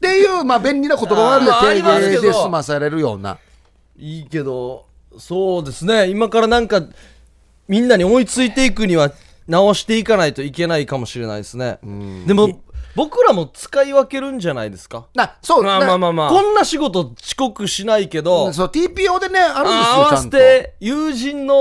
[0.00, 3.38] ていう、まあ、便利な言葉があるんで、定芸で済まされるような。
[3.96, 4.86] いいけど
[5.18, 6.08] そうですね。
[6.08, 6.82] 今からなんか
[7.66, 9.12] みんなに追いついていくには
[9.48, 11.78] 直していかないといけないかもしれないですね。
[12.26, 12.60] でも
[12.98, 15.06] 僕らも使い分けるんじゃないですか？
[15.14, 18.48] な、そう、まあまあまあまあ、こんな仕事遅刻しないけど。
[18.48, 20.22] なそう、TPO でね、あるんですよ、合わちゃんと。
[20.22, 21.54] せて、友人の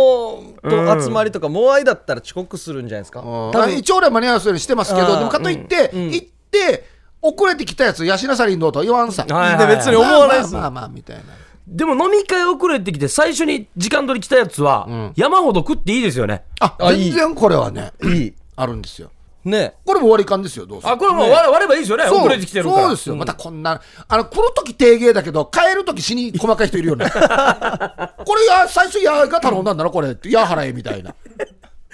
[0.64, 3.22] と集まりとか、モアイだったら遅刻するんじゃないですか？
[3.22, 3.52] うん。
[3.52, 6.86] 多分一応俺は間に合わせるようにしてますけど、でもかといって、行って、
[7.22, 9.26] 遅れてきたやつ、やしなさりんどうとは言わんさ。
[9.30, 9.68] はいはいはい。
[9.68, 10.54] で別に思わないです。
[10.54, 11.24] まあまあまあまあ、みたいな。
[11.68, 15.14] でも飲み会遅れてきて、最初に時間取り来たやつは、ん。
[15.16, 16.46] 山ほど食っていいですよね。
[16.60, 17.12] あ、あいい。
[17.12, 18.34] 全然これはね、いい。
[18.56, 19.12] あるんですよ。
[19.48, 20.90] ねこれも割り勘ですよ、どうせ。
[20.90, 22.06] あ、これもう割れ割ればいいですよね。
[22.06, 22.82] 遅れてきてるから。
[22.84, 27.06] そうですよ、またこんな、あの来るとき定芸だけど、帰るとき死に細かい人いるよね。
[27.12, 31.14] これや、最初、やが頼んだんだろ、これや払えみたいな。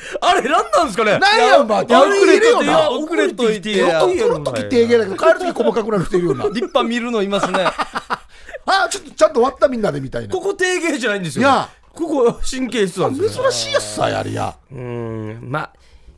[0.21, 2.89] あれ、なんなんですかねなんやんば、いやあれいるよな。
[2.89, 6.45] 遅れといて来るとき定芸だけど、帰るとき細かくなる人いるよな。
[6.45, 7.65] 立派見るのいますね
[8.65, 10.41] あ、ちょっとちゃんと割ったみんなでみたいなこ。
[10.41, 13.51] こ定芸じゃないんですよ、いやここ神経質なんですよ、ね。
[13.51, 14.55] 珍しいやつさ、やりや。
[14.71, 15.39] うん。
[15.43, 15.73] まあ、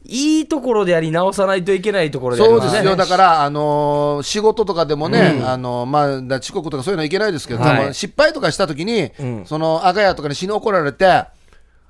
[0.08, 2.70] いいところであり直さないといけないところでありますね。
[2.70, 7.94] そうですよ、だから、あのー仕事とかでもね、あのーまあ、だ遅刻とかそういうのはいけないですけど、はい。
[7.94, 9.12] 失敗とかしたときに、
[9.46, 11.26] その赤屋とかに死に怒られて、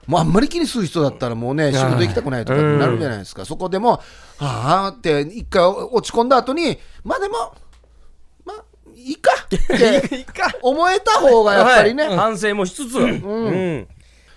[0.07, 4.01] もうあんまり気にする人だったら、もうね、仕事行きたくないとかってなるじゃないですか、そこでも、
[4.37, 7.53] はあって、一回落ち込んだ後に、まあでも、
[8.45, 8.63] まあ、
[8.95, 9.59] いいかって
[10.61, 12.17] 思えた方がやっぱりね、はい。
[12.17, 13.87] 反省もしつつ、うん。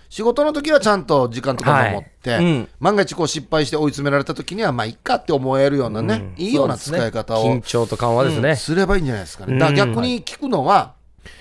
[0.09, 2.69] 仕事の時はちゃんと時間とか守って、はいうん。
[2.81, 8.57] 万が一こう失敗して追い詰められた時には、まあ、いいかって思えるようなね、いいような使い方を緊張と緩和ですね。
[8.57, 9.59] すればいいんじゃないですかね。
[9.59, 10.95] だ逆に聞くのは、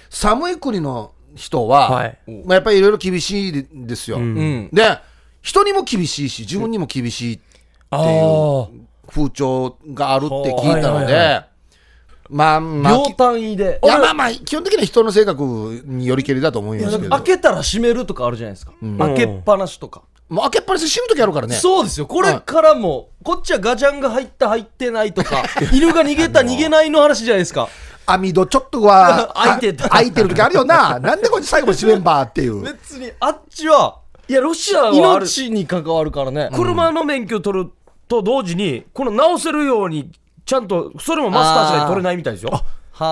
[0.10, 2.17] 寒い国の人は、はい。
[2.45, 4.17] まあ、やっぱりいろいろ厳しいですよ。
[4.17, 4.69] うん。
[4.73, 4.99] で、
[5.41, 7.39] 人にも厳しいし、自分にも厳しい
[7.91, 8.67] あ
[9.08, 11.41] 風潮があるって聞いたので、
[12.29, 13.79] まあ、まあ、秒単位で。
[13.83, 21.55] いやまあまあ、基本的には人の性格によりけりだと思いますけど、開けたら閉めるとかあるじゃないですか、開けっぱなしとか、もう開けっぱなしで死ぬ時あるからね。
[21.55, 22.05] そうですよ。
[22.05, 27.69] これからも、こっちはガチャンが入った入ってないとか犬が逃げた逃げないの話じゃないですか。
[28.05, 29.85] 網戸ちょっとは 開いてた。
[29.85, 30.99] あ開いてる時あるよな。
[30.99, 32.61] なんでこっち最後閉めんばっていう。
[32.61, 37.71] 別にあっちはいや、ロシアは命に関わるからね、車の免許取る
[38.09, 40.11] と同時に、この直せるように、
[40.47, 42.51] ちゃんと、それもマスターしないと取れないみたいですよ。
[42.51, 42.63] は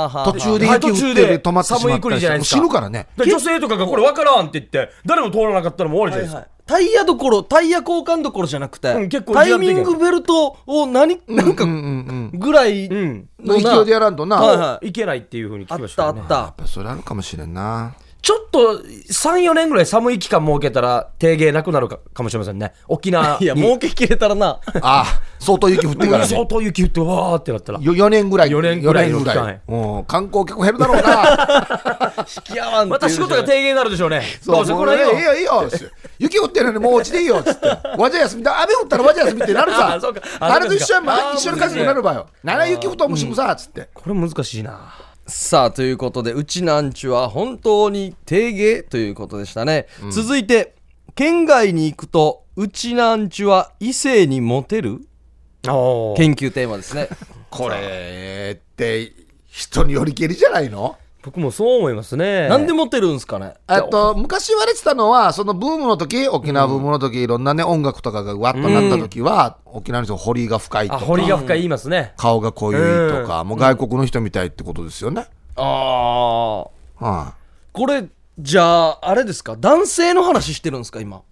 [0.06, 3.08] あはあ途中ではい雪降って途中で止まってしま寒いったりしてもう国じゃないですか死ぬからね。
[3.18, 6.56] ら女性とかがこれ分からんって言って、誰も通らなかったらもう終わりじゃないですか。
[6.66, 12.40] タイヤどころタイヤ交換どころじゃなくて、うん結構タイミングベルトを何なんかうんうんうん。
[12.40, 13.30] ぐらいうん。
[13.44, 14.38] の勢いでやらんとな。
[14.38, 16.22] はいはいいけないっていうふうに聞きあっましたたよね。
[16.22, 17.94] あったやっぱそれあるかもしれんな。
[18.26, 22.74] ちょっと3、4年ぐらい寒い期間設けたら低芸なくなるかかもしれませんね。
[22.88, 23.46] 沖縄 に。
[23.46, 24.60] いや儲けきれたらな。
[24.82, 25.06] ああ
[25.38, 26.26] 相当雪降ってからね。
[26.34, 27.80] 相当雪降ってわーってなったら。
[27.80, 32.16] よ4年ぐらい四年ぐらいの四年期間うん観光客減るだろうな。
[32.50, 34.24] 引き合わんまた仕事が低芸になるでしょうね。
[34.44, 35.14] どうせもうねこれよ。
[35.14, 35.70] いいよいいよ
[36.18, 37.68] 雪降ってるのにもう落ちていいよっつって。
[37.96, 38.60] わじゃ休みだ。
[38.64, 40.00] 雨降ったらわじゃ休みってなるさ。
[40.40, 42.26] あれと一緒やん一緒の感じになるばよ。
[42.44, 43.88] なら雪降ったもしもさっつって。
[43.94, 45.05] これ難しいな。
[45.28, 50.76] さあということでうちなんちゅは本当に定芸ということでしたね、続いて
[51.16, 55.02] 県外に行くとうちなんちゅは異性にモテる？
[56.16, 57.10] 研究テーマですね。
[57.50, 59.14] これって
[59.48, 60.98] 人によりけりじゃないの？
[61.26, 62.48] 僕もそう思いますね。
[62.50, 63.56] なんでモテるんすかね？
[63.68, 72.14] えっと昔言われてたのはそのブームの時沖縄ブームの時いろんなね音楽とかがわっとなった時は沖縄の人彫りが深いとあ、か彫りが深い言いますね。
[72.16, 75.26] 顔が濃いとかもう外国の人みたいってことですよね。
[75.56, 77.34] ああはい。
[77.74, 78.06] これ
[78.38, 79.56] じゃああれですか？
[79.58, 81.24] 男性の話してるんですか今？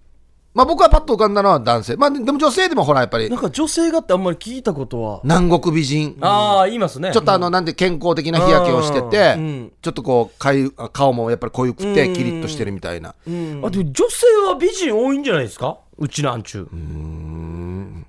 [0.54, 1.96] まあ僕はパッと浮かんだのは男性。
[1.96, 3.28] まあでも女性でもほらやっぱり。
[3.28, 5.20] なんか女性がってあんまり聞いたことは。
[5.24, 6.16] 南国美人。
[6.20, 7.10] ああ、言いますね。
[7.12, 9.72] ちょっとあの、なんで健康的な日焼けをしてて、ん。
[9.82, 13.70] ちょっとこうかゆ顔もやっぱり濃ゆくてキリッとしてるみたいな、あでも女
[14.08, 15.78] 性は美人多いんじゃないですか？
[15.98, 16.68] うちなんちゅう。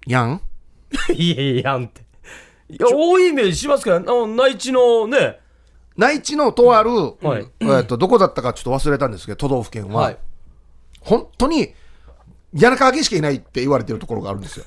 [0.07, 0.41] やん。
[1.13, 2.01] いやいややんって。
[2.69, 5.39] いや、多いイメージしますけど、あの内地のね、
[5.97, 7.47] 内地のとある、はい。
[7.59, 10.17] えー、とどこだったかちょっと忘れたんですけど都道府県は、はい。
[11.01, 11.73] 本当に
[12.55, 14.65] 柳川家しかいないって言われてるところがあるんですよ。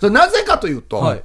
[0.00, 1.24] それなぜかというと、はい。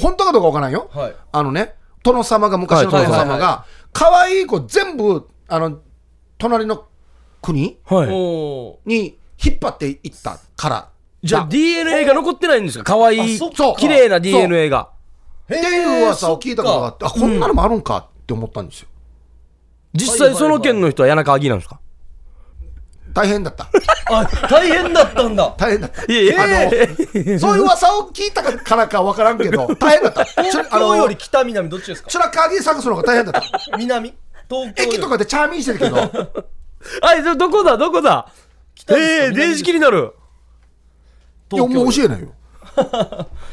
[0.00, 1.14] 本当かどうかわからんよ、はい。
[1.30, 3.38] あのね殿様が昔の殿はいはい。
[3.38, 5.78] が可愛い子全部あの
[6.38, 6.86] 隣の
[7.42, 8.08] 国はい。
[8.10, 10.90] おに引っ張っていったから。
[11.22, 11.48] じゃあだ。
[11.48, 12.84] DNA が残ってないんですか？
[12.84, 13.74] 可愛いあそっか。
[13.78, 14.90] 綺麗な DNA が。
[15.44, 18.88] っていう噂を聞いたことがあってあこんなのもあるんかって思ったんですよ。
[19.94, 21.80] 実際その県の人は柳川木なんですか？
[23.12, 23.68] 大変だった。
[24.10, 25.54] あ大変だったんだ。
[25.58, 26.04] 大変だった。
[26.12, 30.24] いやいやあの そういう噂を聞いたからかわからんけど 大変だった。
[30.24, 32.10] 東京より北南どっちですか？
[32.10, 33.76] それは鍵探すのが大変だった。
[33.76, 34.14] 南？
[34.48, 35.96] 東京駅とかでチャーミンしてるけど。
[37.02, 37.76] あいつどこだ？
[37.76, 38.28] どこだ？
[38.90, 40.14] ええ電子機になる。
[41.52, 42.28] いやもう教えないよ。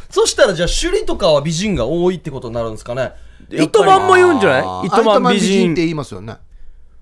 [0.10, 3.13] そしたらじゃあ首里とかは美人が多いってことになるんですかね。
[3.50, 4.88] 糸満も言うんじゃない？
[4.88, 5.74] 糸満美って人。
[5.74, 6.38] 言いますよね。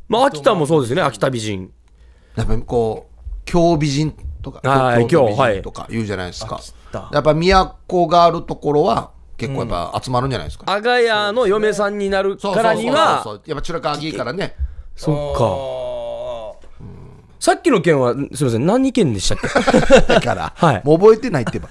[0.07, 1.71] まあ秋田もそうですね、秋田美人。
[2.35, 6.59] やっぱりこう京美人とかはい京美人とか言うじゃないですか。
[6.93, 7.33] 田やっぱ
[7.87, 14.55] 都があるところは結構やっぱ集まるんじゃないですか、阿賀屋の嫁さんになるからにそうは、そうそうやっぱチュラカギからね。
[14.95, 15.39] そっか。
[15.39, 16.87] か
[17.39, 19.99] さっきの件は、すみません、何件でしたっけ？
[20.13, 20.81] だから、はい。
[20.85, 21.67] もう覚えてないってば。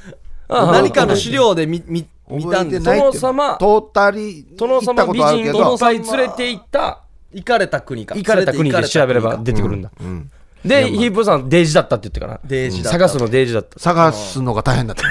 [0.49, 6.99] 何かの資料で見見見たんで殿様通ったり殿様美人をいっぱい連れて行った、
[7.33, 8.15] 行かれた国か。
[8.15, 9.91] 行かれた国で調べれば出てくるんだ。
[10.01, 10.31] うん
[10.65, 12.41] で、ヒープーさん、デージだったって言ってから。
[12.45, 12.99] デージだった。
[12.99, 13.79] 探すのデージだった。
[13.79, 15.03] 探すのが大変だった。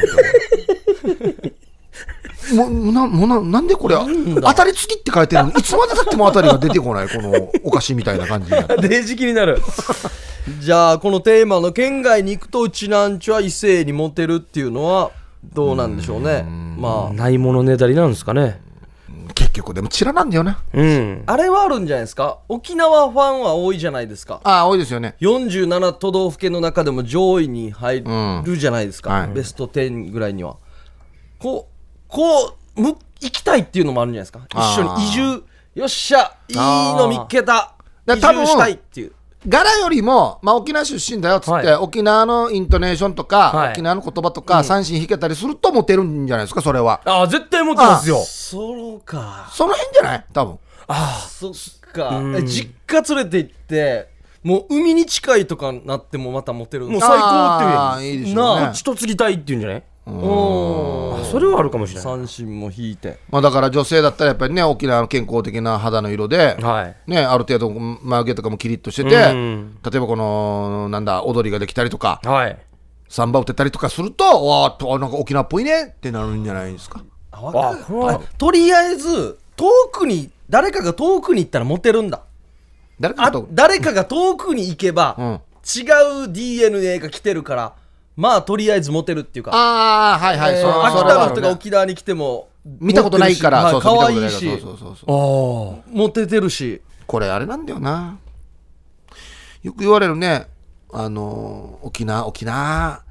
[2.55, 5.51] もうなもうななんでこれ当たり付きって書いてるの？
[5.51, 7.31] にいつまでたっても当たりが出てこないこの
[7.63, 8.75] お菓子みたいな感じになって。
[8.89, 9.61] デージ気になる。
[10.59, 15.11] じゃあこのテーマの県外に行くとうちなんちゅは異性にモテるっていうのは
[15.53, 16.43] どうなんでしょうね。
[16.77, 17.13] まあ。
[17.13, 18.59] ないものねだりなんですかね。
[19.33, 20.61] 結局でもチラなんだよな。
[20.73, 21.23] うん。
[21.25, 22.39] あれはあるんじゃないですか？
[22.49, 24.41] 沖縄ファンは多いじゃないですか。
[24.43, 25.15] ああ多いですよね。
[25.19, 28.03] 47都道府県の中でも上位に入
[28.45, 29.27] るじゃないですか、はい。
[29.29, 30.57] ベスト10ぐらいには。
[31.39, 34.45] こうこうむ行きたいっていうのもあるんじゃないですか？
[34.49, 35.43] 一緒に移住。
[35.73, 37.75] よっしゃいいの見っけた。
[38.05, 39.13] 移だ多分住したいっていう
[39.47, 41.75] 柄よりも、まあ、沖縄出身だよっつって、はい。
[41.75, 43.71] 沖縄のイントネーションとか、はい。
[43.71, 47.01] 沖縄の言葉とか、三振弾けたりするとモテるんじゃないですかそれは。
[47.05, 48.17] ああ、絶対持ってますよ。
[48.23, 49.49] そうか。
[49.51, 50.25] その辺じゃない？
[50.31, 50.59] 多分。
[51.27, 51.51] そっ
[51.91, 52.21] か。
[52.37, 54.09] え実家連れて行って
[54.43, 58.13] もう海に近いとかなってもまたモテるもう最高っていう。
[58.13, 58.61] いいでしょうね。
[58.67, 59.83] な血と継ぎたいっていうんじゃない？
[60.05, 62.03] おーそれはあるかもしれない。
[62.03, 63.19] 三振も引いて。
[63.29, 67.09] まあ、だから女性だったらやっぱりね沖縄の健康的な肌の色で、はい。
[67.09, 69.77] ね、ある程度眉毛とかもキリッとしてて、うん。
[69.83, 72.57] 例えばこのなんだ踊りができたりとかはい。
[73.07, 77.03] サンバ打てたりとかするとわーっとあなんか沖縄っぽいねってなるんじゃないですか。
[77.31, 82.23] あとりあえず遠くに誰かが遠くに行ったらモテるんだ。
[82.99, 85.41] 誰かが遠くに行けば、うん。
[85.63, 87.73] 違う DNA が来てるから
[88.21, 95.91] まあとりあえずモテるっていうか、ああはいはい、えーそそ秋田の人が沖縄に来ても見たことないから、持ってるしそうそうはい可愛いしそうそうそうそう。
[95.91, 96.81] あモテてるし。
[97.07, 98.19] これあれなんだよな。
[99.63, 100.45] よく言われるね。
[100.93, 103.01] あのー沖縄沖縄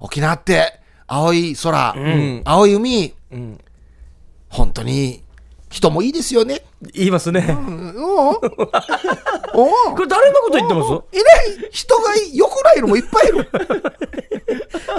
[0.00, 2.42] 沖縄って青い空、ん。
[2.44, 3.14] 青い海。
[3.30, 3.60] うん。
[4.48, 5.22] 本当に
[5.70, 6.62] 人もいいですよね。
[6.94, 7.44] 言いますね。
[7.48, 7.94] うん。
[7.98, 8.40] おう
[9.54, 9.94] おう。
[9.94, 11.18] これ誰のこと言ってます？
[11.18, 11.68] いない。
[11.70, 12.02] 人が
[12.32, 13.48] 良くないのもいっぱいいる。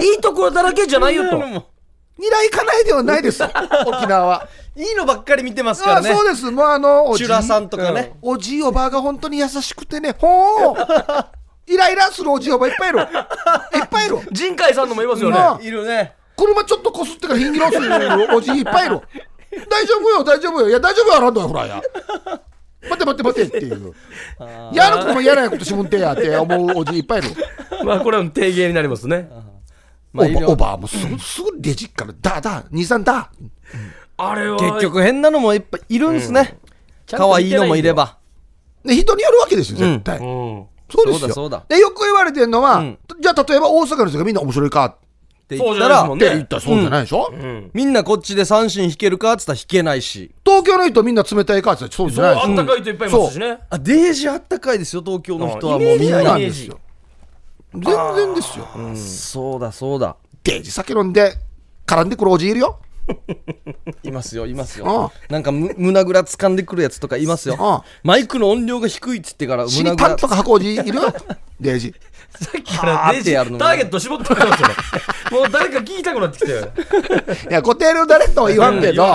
[0.00, 1.38] いいところだらけじゃないよと。
[2.16, 3.42] 未来かないではないです。
[3.42, 4.26] 沖縄。
[4.26, 6.08] はいいのばっかり見てますからね。
[6.08, 6.50] あそうです。
[6.52, 10.14] もうあのおじチュラさんとかね、おじいおばあが本当に優しくてね。
[10.16, 10.28] ほ
[10.72, 10.76] う。
[11.66, 13.00] イライラするおじいおばあいっぱいいる。
[13.00, 13.06] いっ
[13.90, 14.20] ぱいいる。
[14.30, 15.36] 陣海さんのもいますよね。
[15.36, 16.14] まあいるね。
[16.36, 19.00] 車ちょっとこすってからヒンギロするおじいいっぱいいる
[19.68, 20.68] 大丈夫よ大丈夫よ。
[20.68, 21.82] いや大丈夫よランドよほらや。
[22.82, 23.94] 待って待って待ってっていう。
[24.72, 27.30] やる子もやらないことしむんてやって思うおじいいっぱいいる。
[27.84, 29.30] まあこれは定芸になりますね。
[30.12, 33.30] まあいろいろおばおばあもすぐすぐレジからだだ兄さんだ。
[34.16, 34.58] あれは。
[34.58, 36.58] 結局変なのもいっぱいいるんすね、
[37.10, 38.18] 可愛いのもいれば。
[38.84, 40.66] ね人によるわけですよ絶対、うん。
[40.90, 41.18] そうですよ。
[41.18, 41.64] そうだそうだ。
[41.68, 42.98] でよく言われてるのは、うん。
[43.20, 44.96] じゃあ例えば大阪の人がみんな面白いか
[45.48, 46.26] っって言ったらそうじゃないですもんね。
[46.26, 47.70] て言ったらそうじゃないでしょ、うん。
[47.72, 50.30] みんなこっちで三振弾けるかっつったら弾けないし。
[50.44, 53.58] 東京の人みんな冷たいかって言ったらそうじゃないでしょあったかい人いっぱいいますしね。
[53.70, 55.76] あデージあったかいですよ東京の人は。
[55.76, 56.18] あもうみんイメージ。
[56.18, 56.62] なだイメージ
[57.72, 58.68] 全然ですよ。
[58.96, 60.16] そうだそうだ。
[60.44, 61.34] デージ酒飲んで
[61.86, 62.80] 絡んでくるおじいるよ。
[64.04, 67.56] いますよいますあよなんかむ胸ぐら掴んでくるやつとかいますよ。
[67.58, 71.02] あマイクの音量が低いっつってから死胸ぐらにパンとか箱おじいるよ。
[71.60, 71.94] デージ
[72.30, 74.74] さっきからデージってやるのターゲット絞ってますよね。
[75.30, 76.52] もう誰か聞きたくなってきて。
[76.52, 79.06] いや固定の誰とは言わんけど。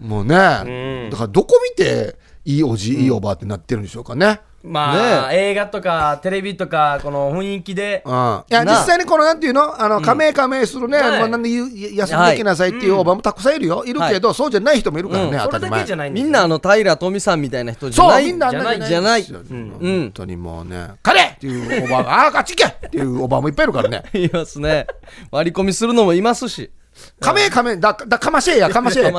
[0.00, 8.02] もうね、だからどこ見ていいおじい、いいおばあってなってるんでしょうかねまあ、映画とかテレビとかこの雰囲気で。
[8.04, 8.72] うん、いやな。
[8.72, 9.80] 実際にこのなんていうの？
[9.80, 11.20] あの加盟加盟するね、はい。
[11.20, 13.84] もうなんでゆ休んできなさいっていうおばもたくさんいるよ。
[13.86, 15.38] いるけど、そうじゃない人もいるからね、うん。
[15.38, 15.84] 当たり前。
[15.84, 16.24] じゃないんですよ。
[16.24, 19.40] みんなあの平富さんみたいな人じゃそうないみんなあんなじゃないですよ。
[19.48, 19.76] うん。
[19.80, 24.02] 本当にもうね「彼!」っていうおばが「あああっち行け!」っていうおばもいっぱいいるからね。
[24.14, 24.86] いますね。
[25.30, 26.70] 割り込みするのもいますし
[27.20, 29.12] 「加盟加盟だだかましえやかましえ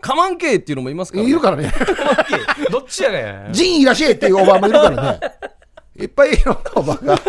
[0.00, 1.72] かましかまんけいっていうのもいますから、いるからね。
[2.70, 5.20] どっちやがや「仁いらっしゃい」っていうおばもいるからね。
[6.00, 7.20] いっぱいいろんなおばが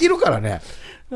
[0.00, 0.60] いるからね。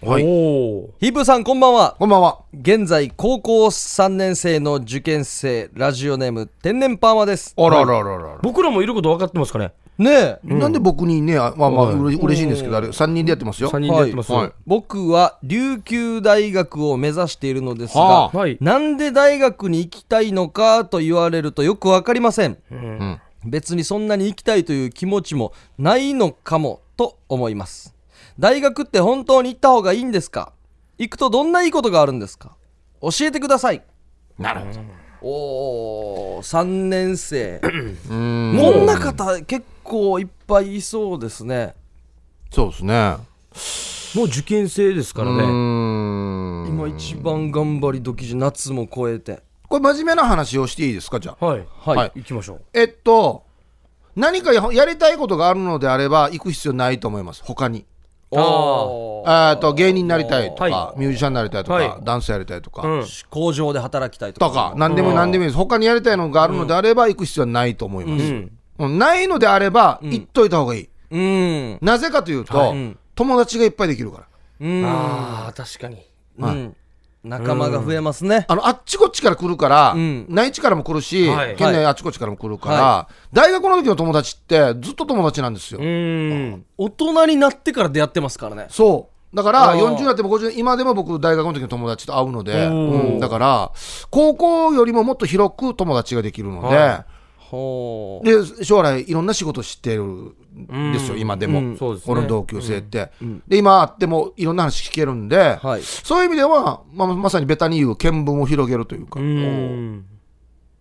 [0.00, 0.22] はい。
[0.22, 1.12] ヒー。
[1.12, 1.96] プーさんこんばんは。
[1.98, 2.42] こんばんは。
[2.54, 7.52] 現在高校3年生の受験生ラジオネーム天然パーマです。
[7.58, 8.38] あららららら。
[8.40, 9.72] 僕らもいること分かってますかね。
[9.98, 10.38] ねえ。
[10.44, 13.70] なんで僕にね、あまあまあ、うれ嬉しいんですけど、あれ、3人でやってますよ。
[13.70, 14.30] 3人でやってます。
[14.30, 14.42] はい。
[14.42, 14.52] はい。
[14.68, 18.56] 僕は琉球大学を目指しているのですが、ははい。
[18.60, 23.20] なんで大学に行きたいのかと言われるとよくわかりません、ん。
[23.44, 27.97] 別にそんなに行きたいという気持ちもないのかもと思います
[28.38, 30.52] 大学って本当に行った方がいいんですか？
[30.98, 32.56] 行くとどんないいことがあるんですか？
[33.00, 33.82] 教えてください
[34.38, 34.80] なるほど。
[35.20, 37.60] おー3年生
[38.08, 41.74] うんこんな方結構いっぱいいそうですね
[42.50, 43.16] そうですね。
[44.14, 45.42] もう受験生ですからね。
[45.42, 51.44] うん今一番頑張り時じゃ夏も超えてこれ真面目な話をしていいですか、じゃあ？
[51.44, 51.66] はい。
[51.80, 52.62] はい、はい行きましょう。
[52.72, 53.44] えっと、
[54.16, 57.84] 何かややりたいことがあるのであれば、行く必要ないと思います、他に。
[58.30, 63.04] おーえっと、芸人になりたいとか、はミュージシャンになりたいとか、はいダンスやりたいとか、うん。
[63.30, 65.56] 工場で働きたいとかとか、何でも何でもいいです。
[65.58, 68.24] 他にやりたいのがあるのであれば、行く必要はないと思います。
[68.24, 68.52] うん。
[68.78, 70.88] うんないのであれば、行っといた方がいい。
[71.10, 74.26] うんなぜかというと、はい友達がいっぱいできるから。
[74.60, 75.96] うんああ、確かに。
[76.38, 76.76] うん
[77.28, 78.46] 仲間が増えますね。
[78.48, 80.26] あのあっちこっちから来るから、ん。
[80.28, 81.56] 内地からも来るし、はい。
[81.56, 85.80] 県内あっちこっちからも来るから、は大学の時の友達ってずっと友達なんですよ。
[85.80, 86.64] うん。
[86.76, 88.66] 大人になってから出会ってますからね。
[88.70, 89.78] そだからあー。
[89.78, 92.90] 40になっても50今でも僕大学の時の友達と会うので、うん。
[92.90, 93.20] うん。
[93.20, 93.72] だから
[94.10, 97.04] 高校よりももっと広く友達ができるので、は
[97.36, 98.26] ほう。
[98.26, 100.02] で将来いろんな仕事してる。
[100.02, 100.34] ん
[100.92, 101.20] ですよ、うん。
[101.20, 103.42] 今でも、この同級生って、ん。
[103.46, 105.82] で今会ってもいろんな話聞けるんで、はい。
[105.82, 110.04] そういう意味では、まあ、まさにベタに言う見聞を広げるというか、うっん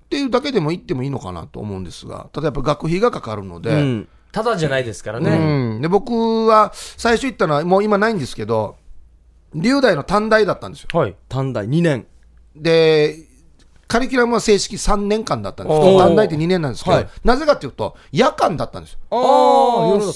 [0.10, 4.08] ていうだけでも行ってもいいのかなと思うんですがただやっぱ学費がかかるので,、うん。
[4.32, 5.82] ただじゃないですからうねん。
[5.82, 8.78] で僕は最初行ったのはもう今ないんですけど
[9.54, 10.98] 龍大の短大だったんですよ。
[10.98, 11.16] はい。
[11.30, 12.06] 短大2年。
[12.56, 13.27] で
[13.88, 15.78] カリキュラムは正式3年間だったんです。
[15.78, 15.98] おー。
[15.98, 17.08] 短大って2年なんですけど、はい。
[17.24, 19.00] なぜかというと夜間だったんですよ。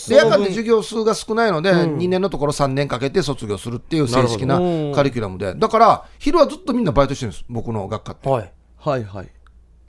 [0.09, 4.57] で夜間って授業数が少ないので、2年のところ3年かけて卒業するっていう正式な
[4.93, 5.55] カリキュラムで。
[5.55, 7.45] だから昼はずっとみんなバイトしてるんです。
[7.49, 8.29] 僕の学科って。
[8.29, 8.51] はい。
[8.77, 9.29] はいはい。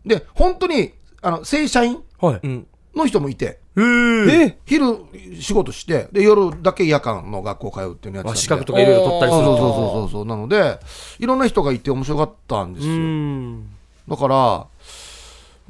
[0.07, 2.41] で本当にあの正社員はい。
[2.43, 3.61] うんの人もいて。
[3.74, 4.99] え昼
[5.40, 10.78] 仕事してで夜だけ夜間の学校通うっていうのやまあつ資格とかいろいろ取ったりするそうそうそうそうなので
[11.18, 13.66] いろんな人がいて面白かったんですうよん。
[14.07, 14.66] だから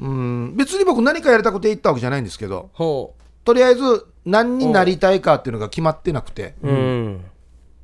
[0.00, 3.14] うん別に僕何かやりたくて行ったわけじゃないんですけどほ
[3.44, 7.24] とりあえず何になりたいかっていうのが決まってなくてうん。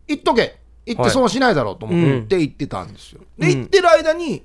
[0.09, 0.59] 行っとけ。
[0.87, 3.59] 行って損しないだろうと思って行ってたんですよ、でうん。
[3.59, 4.43] 行ってる間に、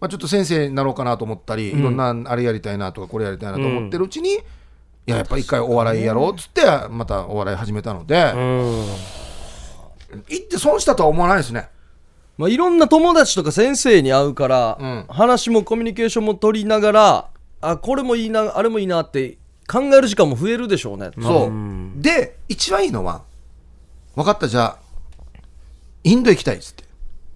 [0.00, 4.36] まあ、ちょっと先生になろうかなと思ったり、いろんなあれやりたいなとかこれやりたいなと思ってるうちに、い
[5.06, 8.86] ややっぱ一回お笑いやろうっつってまたお笑い始めたので、うん。
[10.28, 11.68] 行って損したとは思わないですね。
[12.38, 15.06] まあ、いろんな友達とか先生に会うから、うん。
[15.08, 17.28] 話もコミュニケーションも取りながら
[17.60, 19.36] あこれもいいなあれもいいなって
[19.68, 21.10] 考える時間も増えるでしょうね。
[21.20, 22.00] そう。
[22.00, 23.22] で一番いいのは
[24.14, 24.78] 分かったじゃあ
[26.02, 26.84] インド行きたいっつって。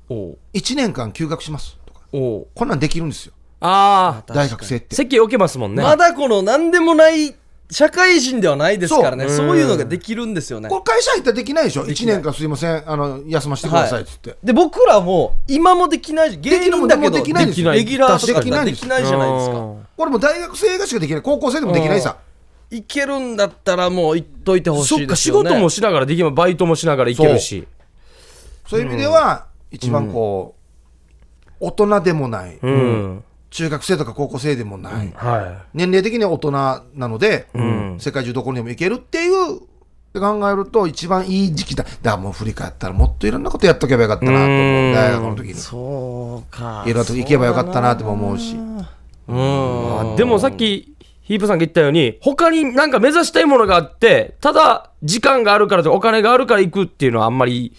[0.08, 0.38] おう。
[0.54, 1.76] 1年間休学します
[2.14, 2.46] おう。
[2.54, 3.32] こんなんできるんですよ。
[3.60, 4.94] ああ大学生って。
[4.94, 5.82] 席置けますもんね。
[5.82, 7.34] まだこの何でもない
[7.70, 9.24] 社会人ではないですからね。
[9.26, 9.36] そう。
[9.48, 10.68] そういうのができるんですよね。
[10.68, 12.88] これ会社入ったらできないでしょ？1年間すいません。
[12.88, 19.56] あの休ませてくださいっつって、で僕らも今もできないし芸人だけどできないでレギュラーとかできないですできないじゃないですか。
[19.56, 19.86] うん。
[19.96, 21.22] これもう大学生がしかできない。
[21.22, 22.16] 高校生でもできないさ。
[22.70, 25.50] いけるんだったらもう言っといてほしそっか仕いですよね。
[25.50, 27.66] 事もしながらできればバイトもしながらいけるし。
[28.66, 28.80] そう。
[28.80, 30.53] いう意味では一番こう、
[31.60, 33.24] 大人でもない、うん。
[33.50, 37.96] 中学生とか高校生でもない、は年齢的には大人なので、ん。
[37.98, 39.60] 世界中どこにでも行けるっていうっ
[40.14, 41.84] て考えると一番いい時期だ。
[41.84, 45.54] だからもう振り返ったらもっといろんなことやっとけばよかったなと思う大学の時に。
[45.54, 46.84] そうか。
[46.86, 48.54] いろんなとこ行けばよかったなっても思うし。
[48.56, 48.86] うん
[50.14, 57.74] いでもさっきヒープさんが言ったように他になんか目指したいものがあってただ時間があるからとかお金があるから行くっていうのはあんまり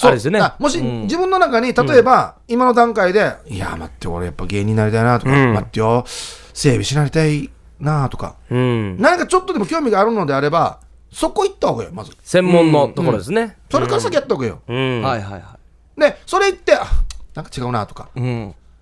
[0.00, 0.40] あれですよね。
[0.40, 5.54] あもし、自分の中に例えば、今の段階でいや待って俺やっぱ芸人になりたいなとか、うん。
[5.54, 6.04] 待ってよ
[6.52, 8.36] 整備しなりたいなとか。
[8.50, 8.96] うん。
[8.98, 10.80] 何かちょっとでも興味があるのであれば
[11.12, 12.12] そこ行った方がいいよまず。
[12.22, 13.56] 専門のところですね。
[13.70, 15.02] それから先やった方がいいよ、うん。
[15.02, 15.58] はいはいは
[15.96, 16.86] でそれ言ってあ
[17.34, 18.08] なんか違うなとか。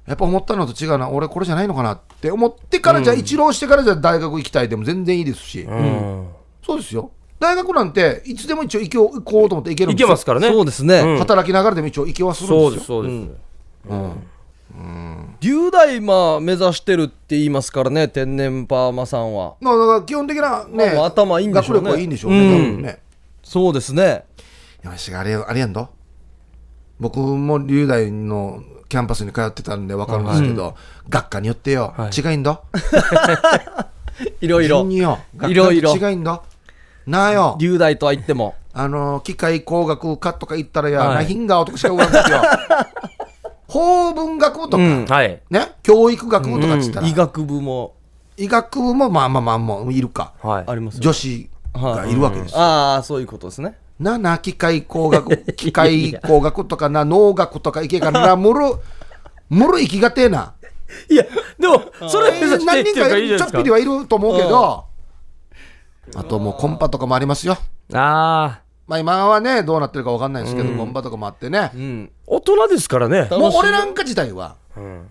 [0.05, 4.69] やっぱ思ったのと違うな俺これじゃないのかなって思ってから、じゃあ一浪してからじゃあ大学行きたい。
[4.69, 6.29] でも全然いいですし、うん。
[6.65, 10.09] そうですよ大学なんていつでも一応行こう行こうと思って行けるんいですよ。
[10.09, 10.49] けますからね。
[10.49, 11.18] そうですね、うん。
[11.18, 12.82] 働きながらでも一応行けはするんそうでよです。
[12.84, 13.30] すそうです
[15.40, 19.57] 龍大まあ目指してるって言いますからね天然パーマさんは。
[19.61, 21.82] まあだから基本的なね、まあ頭いいんでしょうね。
[21.82, 22.53] 学力はいいんでしょうね、うん。
[22.53, 23.03] 多分ね。
[23.43, 24.24] そうですね。
[24.82, 25.88] よしあれあれやんど？
[27.01, 30.76] 僕も龍大のキャンパスに通ってたんで分かるんですけど、
[31.09, 32.16] 学科によってよ、はい。
[32.16, 32.61] 違いんだ
[34.40, 34.86] いろいろ。
[34.86, 34.99] 違
[36.12, 36.43] いんだ
[37.07, 37.57] なあよ。
[37.59, 38.55] 龍大とは言っても。
[38.75, 41.17] あの機械工学科とか言ったらや、はい。
[41.17, 42.43] なひんがとかしか言わんですよ。
[43.69, 45.41] 法文学部とか、うんはい。
[45.51, 45.73] ね？
[45.83, 47.95] 教育学部とかっつったら、医学部も。
[48.37, 50.33] 医学部もまあまあまあもういるか。
[50.43, 50.65] はい。
[50.67, 51.01] ありますよ。
[51.03, 53.77] 女子がいるわけですよ、ああそういうことですね。
[53.99, 58.75] なな機械工学 機械工学とかな農学とかいけからなむる
[59.49, 60.55] むる生きがてえな。
[61.09, 61.25] いや
[61.59, 64.85] でもそれ何人かちょっぴりはいると思うけど
[66.15, 67.57] あともうコンパとかもありますよ。
[67.93, 71.71] ああまあ今はねどうなってるか分かんないですけど、コンパとかもあってね。
[71.75, 72.11] う、ん。
[72.27, 73.29] 大人ですからね。
[73.31, 75.07] もう俺なんか自体はうん。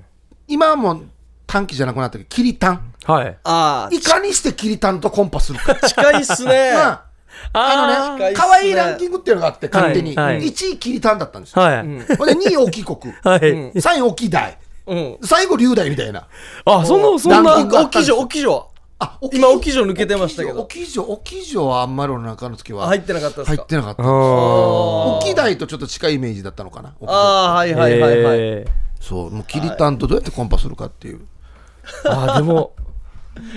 [0.47, 1.07] 今はもう
[1.47, 3.37] 短期じゃなくなったけどキリタンはい。
[3.43, 5.75] ああいかにしてキリタンとコンパするか。
[5.75, 6.73] 近いっすね。
[6.75, 7.11] まあ
[7.53, 10.45] あのね可愛いランキングっていうのがあって勝手に、はいはい。
[10.47, 11.77] 1位キリタンだったんですよ、はい。
[11.77, 11.97] ほん
[12.27, 13.13] で2位沖国。
[13.23, 13.39] はい。
[13.71, 15.17] 3位沖大うん。
[15.23, 16.27] 最後龍大みたいな。
[16.65, 18.17] あそのそんなランキングあったん沖ですよ。
[18.17, 18.70] 女沖女
[19.03, 20.61] あ今沖女抜けてましたけど。
[20.61, 22.85] 沖女沖女はあんまり俺なんかの時は。
[22.85, 23.55] 入ってなかったですか？
[23.57, 26.93] 入ってなかったあ沖大とちょっと近いイメージだったのかな？
[27.07, 28.65] ああはいはいはいはい、え
[28.99, 31.17] そうもうキリタンとどうやってコンパするかっていう。
[31.17, 32.75] ーあーでも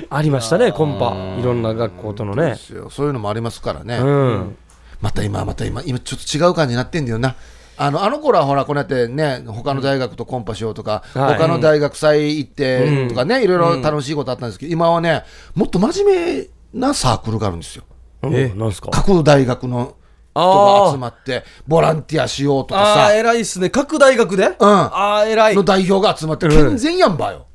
[0.09, 1.15] ありましたねコンパ。
[1.39, 2.51] いろんな学校とのね。
[2.51, 2.89] ですよ。
[2.89, 4.57] そういうのもありますからね、うん。
[5.03, 7.37] また今また今今ちょっと違う感じになってんだよな
[7.77, 11.39] あのあの頃はほらこうやってね他の大学とコンパしようとか、はい。
[11.39, 17.85] 他の大学祭行ってとかね、いろいろ楽しいことあったんですけど、今はねもっと真面目なサークルがあるんですよ。
[18.25, 18.91] えなんですか？
[18.91, 19.97] 各大学の
[20.35, 23.71] 人が集まってボランティアしようとかああさ偉いっすね。
[23.71, 25.55] 各大学で、ああ偉い。
[25.55, 27.47] の代表が集まって健全やんばよ、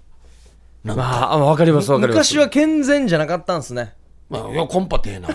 [0.84, 1.04] なんか。
[1.04, 2.34] ああわかりますわかります。
[2.34, 3.96] 昔は健全じゃなかったんですね
[4.30, 5.28] まあ、いやコンパてえな。
[5.28, 5.34] じ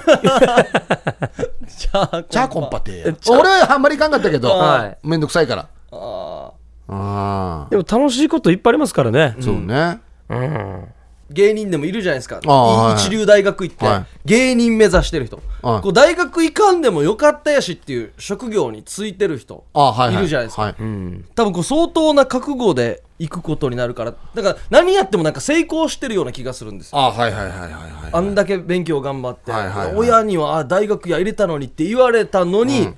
[1.93, 3.17] ゃあチャーコンパてえや。
[3.29, 4.99] 俺はあんまりいかんかったけど、はい。
[5.09, 5.69] めんどくさいから。
[5.91, 6.53] あ
[6.87, 9.35] あでも楽しいこといっぱいありますからね。
[9.39, 10.89] あそうね、うん。
[11.31, 12.41] 芸人でもいるじゃないですか。
[12.45, 13.01] はい。
[13.01, 14.07] 一流大学行って、はい。
[14.27, 15.83] 芸人目指してる人、はい。
[15.83, 20.17] こう大学行かんでもよかったやしっていう職業についてる人あはいはい。
[20.17, 20.63] いるじゃないですか。
[20.63, 20.75] はい。
[20.75, 24.15] 多分こう相当な覚悟で行くことになるから。
[24.35, 26.99] だから何やってもなんか成功してるような気がするんですよ。
[26.99, 27.71] あはいはいはいはいはい
[28.12, 29.97] あんだけ勉強頑張って、はいはいはい。
[29.97, 32.93] 親にはあ大学や入れたのにって言われたのに、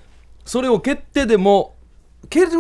[0.45, 1.75] それを蹴ってでも
[2.31, 2.51] 蹴る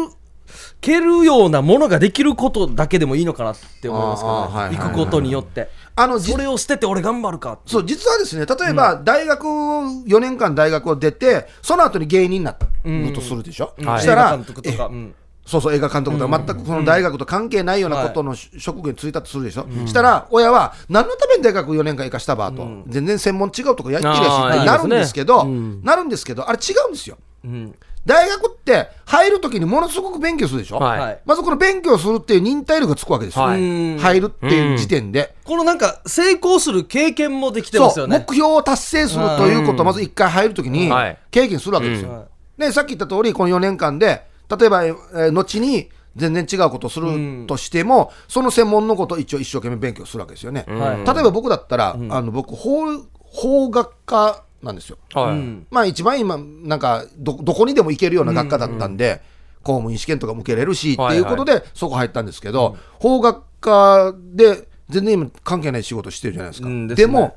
[0.80, 4.92] 蹴るようなものができることだけでもいいのかなって思いますあーから、ねはいはいはい。
[4.94, 5.68] 行くことによって。
[5.98, 12.54] あのじそれを捨てて俺頑張るかそう実はですね例えば大学を4年間大学を出てその後に芸人にな
[12.84, 15.14] るとするでしょ、はいしたら映画監督とか、うん
[15.46, 27.16] そうそう映画監督とか全くその大学と関係ないようなことの職業に就いたとするでしょ、したら親は何のために大学4年間行かしたばと、全然専門違うとこやってるやしってなるんですけど、なるんですけどあれ違うんですよ。
[27.44, 27.74] うん。
[28.04, 31.00] 大学って入るときにものすごく勉強するでしょ、はい。
[31.00, 31.20] はい。
[31.24, 33.60] まずこの勉強するっていう忍耐力がつくわけですよ、はい。
[33.60, 33.98] うん。
[33.98, 38.24] 入るっていう時点で、このなんか成功する経験もできてますよね。
[38.26, 41.18] 目標を達成するということをまず一回入るときにはい。
[41.32, 42.28] 経験するわけですよ、
[42.58, 52.86] ね、さっき言った通りこの4年間で例えば、えー後に全然違うことをするとしても、その専門のことを一応一生懸命勉強するわけですよね、はい例えば僕だったら、あの僕法
[53.22, 54.96] 法学科なんですよ。
[55.12, 55.66] はい、うん。
[55.70, 59.20] まあ一番今なんかどどこにでも行けるような学科だったんで、
[59.62, 66.86] 公務員試験とかも受けれるしっていうことでそこ入ったんですけど、法学科で全然今関係ない仕事してるじゃないですか、うん。
[66.86, 66.96] でね。
[66.96, 67.36] ですも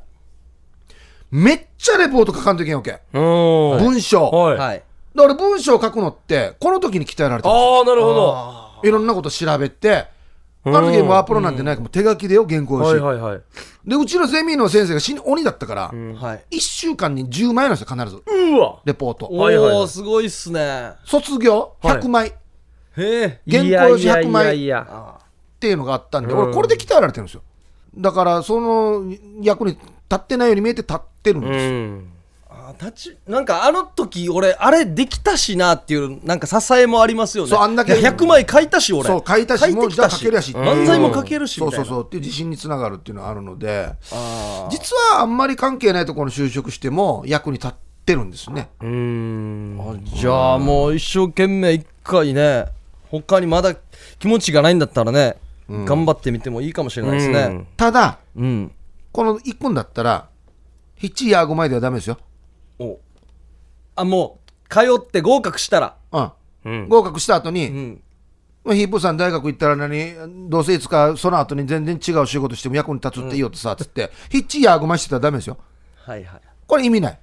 [1.31, 3.21] めっちゃレポート書かんといけんわけ、うん。
[3.83, 4.83] 文章、はい、はい
[5.15, 7.77] だから文章を書くのってこの時に鍛えられてるんですよ。
[7.77, 8.87] ああなるほど。
[8.87, 10.07] いろんなこと調べて
[10.63, 13.41] あの時ワープロなんてないからもう手書きでよ原稿用紙、はいはいはい。
[13.85, 16.57] でうちのゼミの先生が死に鬼だったから、はい。
[16.57, 18.79] 1週間に10枚なんですよ必ずうわ。
[18.85, 19.27] レポート。
[19.27, 20.93] おおすごいっすね。
[21.05, 22.27] 卒業100枚。
[22.29, 22.31] っ
[22.97, 23.41] へえ。
[23.49, 25.19] 原稿用紙100枚いやいやいや。
[25.59, 26.39] ていうのがあったんで、うん。
[26.39, 27.41] 俺これで鍛えられてるんですよ。
[27.97, 29.03] だからその
[29.41, 29.81] 役に立
[30.15, 32.18] ってないように見えて立ってるんうですよ、
[32.73, 37.49] 立ちなんかあの時俺あれできたしなっていうなんか支えもありますよね。
[37.49, 39.07] そうあんだけいや100枚書いたし俺。
[39.07, 40.51] そう書いたしもうじゃあ書けるやし。
[40.53, 43.93] 漫才も書けるしそうそうそうっていう自信につながるっていうのはあるので
[44.69, 47.71] 実はあんまり関係ないところに就職しても役に立っ
[48.05, 48.69] てるんですね。
[48.81, 49.79] うん。
[49.81, 52.65] あじゃあもう一生懸命一回ね
[53.09, 53.75] 他にまだ
[54.19, 57.65] 気持ちがないんだったらね、頑張ってみてもいいかもしれないですね。
[57.77, 58.71] ただうん、
[59.11, 60.27] この1分だったら
[61.01, 62.28] 7や5枚ではダメですよ、お
[63.99, 65.95] あもう通って合格したら。
[66.11, 66.31] うん。
[66.65, 66.89] うん。
[66.89, 68.01] 合格した後に、うん。
[68.63, 75.57] まあヒープーさん大学行ったら何どうせいつかその後に全然違う仕事しても役に立つっていいよってさ、つってヒッチや5枚してたらダメですよ。
[75.95, 76.41] はいはい。
[76.67, 77.19] これ意味ない。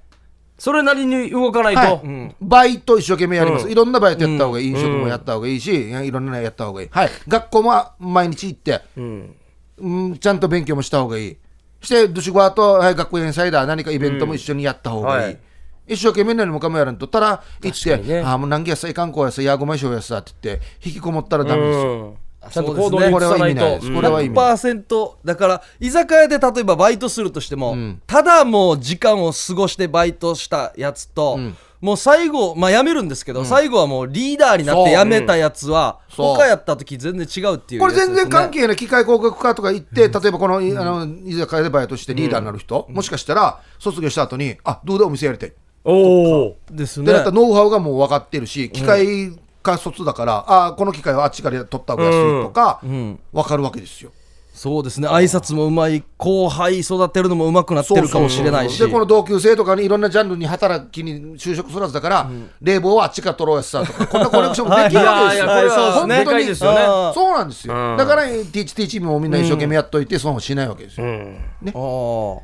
[0.57, 2.01] それなりに動かないと、はい。
[2.03, 2.35] うん。
[2.41, 3.71] バイト一生懸命やります、うん。
[3.71, 9.35] いろんなバイトやった方がいい、飲食もやった方がいいし、いろんなのやった方がいい、はい、学校も毎日行って、うん。
[9.77, 11.37] うん、ちゃんと勉強もした方がいい。
[11.81, 15.39] してドシゴアと、はい、学校園祭だ何かイベントも一緒にやった方がいい、はい
[15.87, 17.07] 一生懸命何もかもやらんと。
[17.07, 18.21] たら行って、ね。
[18.21, 21.77] ああもう何やさいかんこうやさやごましょうやさって言って引きこもったらダメです。
[21.83, 22.51] よ、うん。
[22.51, 23.61] ちゃんと行動にこれは移さないと。
[23.61, 23.95] 意味ないです。
[23.95, 24.45] これは意味ない。
[24.53, 28.01] 100%だから居酒屋で例えばバイトするとしても、ん。
[28.05, 31.39] ただもう時間を過ごしてバイトしたやつと、
[31.79, 36.35] もう最後まあ辞めるんですけど、最後はもうリーダーになって辞めたやつは、そう。
[36.35, 45.49] 他やった時全然違うっていうこれ全然関係係ない機械工学科とか行って、例えばこの,、あの居酒屋でバイトしてリーダーになる人、もしかしたら卒業した後にあどうでお店やりたい。
[45.49, 49.31] おおですねでだったらノウハウがもう分かってるし機械
[49.63, 53.19] 科卒だから、あこの機械はあっちから取った方が安いとか、ん。
[53.33, 54.11] 分かるわけですよ。
[54.53, 55.07] そうですね。
[55.07, 58.79] 挨拶もうまい後輩育てるのもうまくなってるかもしれないし。
[58.79, 62.29] でこの同級生とかにいろんなジャンルに働きに就職するはずだから、
[62.61, 65.47] 冷房はあっちから取ろうやつさとかこんな コネクションもできるわけですよ。
[65.47, 66.79] はいいやいやこれは本当にでかいですよね。
[67.13, 67.97] そうなんですよ、うん。
[67.97, 71.05] だからティーチティーチもみんな一生懸命やっといて損をしないわけですよ。
[71.05, 71.37] うん。
[71.67, 72.39] あー。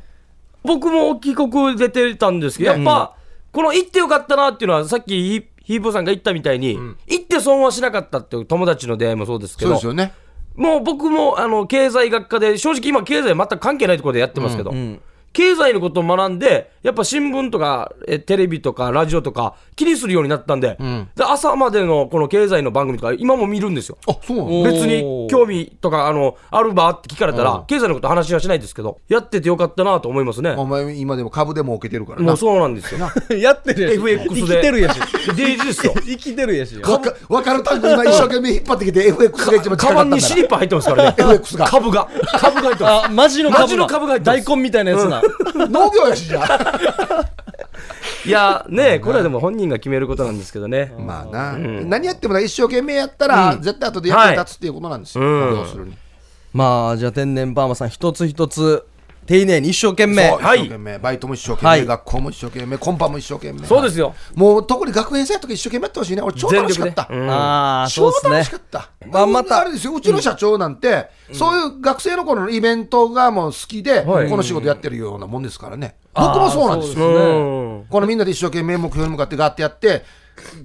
[0.62, 3.12] 僕も帰国出てたんですけど、やっぱ、
[3.54, 10.12] この行ってよかったなっていうのはさっきヒヒープーさんが言ったみたいに、行って損はしなかったっていう友達の出会いもそうですけどそうですよね。
[10.54, 15.00] もう僕もあの経済学科で正直今経済全く関係ないところでやってますけど、ん
[15.34, 20.78] 経済のことを学んでやっぱ新聞とかえテレビとかラジオとか気にするようになったんで,、
[21.16, 23.98] で朝までのこの経済の番組とか今も見るんですよ。
[24.06, 32.26] あそうなのお別に興味とかあのあるばって聞かれたら、経済のこと話はしないですけどやっててよかったなと思いますね、お前今でも株で儲けてるからな。
[32.26, 33.00] もうそうなんですよ。
[33.36, 34.40] やってるやし FX で。
[34.40, 35.00] 生きてるやし
[35.36, 35.94] デイジですよ。
[36.04, 41.14] 生きてるやしわか分かる単語今一生懸命引っ張ってきて FX が一番近カバンかったんだにスリッパ入ってますからね。
[41.18, 42.08] FX が株が。
[42.38, 42.62] 株が。
[42.62, 44.44] 入ってますあマジの株マジの株が入ってます。
[44.44, 45.22] 大根みたいなやつな、
[45.54, 47.30] 農業やしじゃあ。
[48.24, 50.94] いやねこれはでも本人が決めることなんですけどね。
[50.98, 55.56] まあな、何やってもな一生懸命やったら、絶対後で役に立つっていうことなんですよ、はい。
[55.56, 55.94] 要するに。
[56.52, 58.86] まあじゃあ天然パーマさん一つ一つ
[59.26, 60.30] 丁寧に一生懸命。
[60.30, 60.58] はい。
[60.58, 61.86] 生懸命、バイトも一生懸命、はい。
[61.86, 63.66] 学校も一生懸命コンパも一生懸命。
[63.66, 64.14] そうですよ。
[64.34, 66.22] もう特に学園祭とか一生懸命やってほしいね。
[66.22, 67.30] 俺超楽しかった、うん。
[67.30, 69.60] ああ超楽しかった、まあまた。
[69.60, 69.94] あれですよ。
[69.94, 74.28] うちの社長なんて、そういう学生の頃のイベントがもう好きで、はい。
[74.28, 75.96] この仕事やってるようなもんですからね。
[76.14, 77.06] 僕もそうなんですよ。
[77.06, 80.04] うんこのみんなで一生懸命目標に向かってガーってやって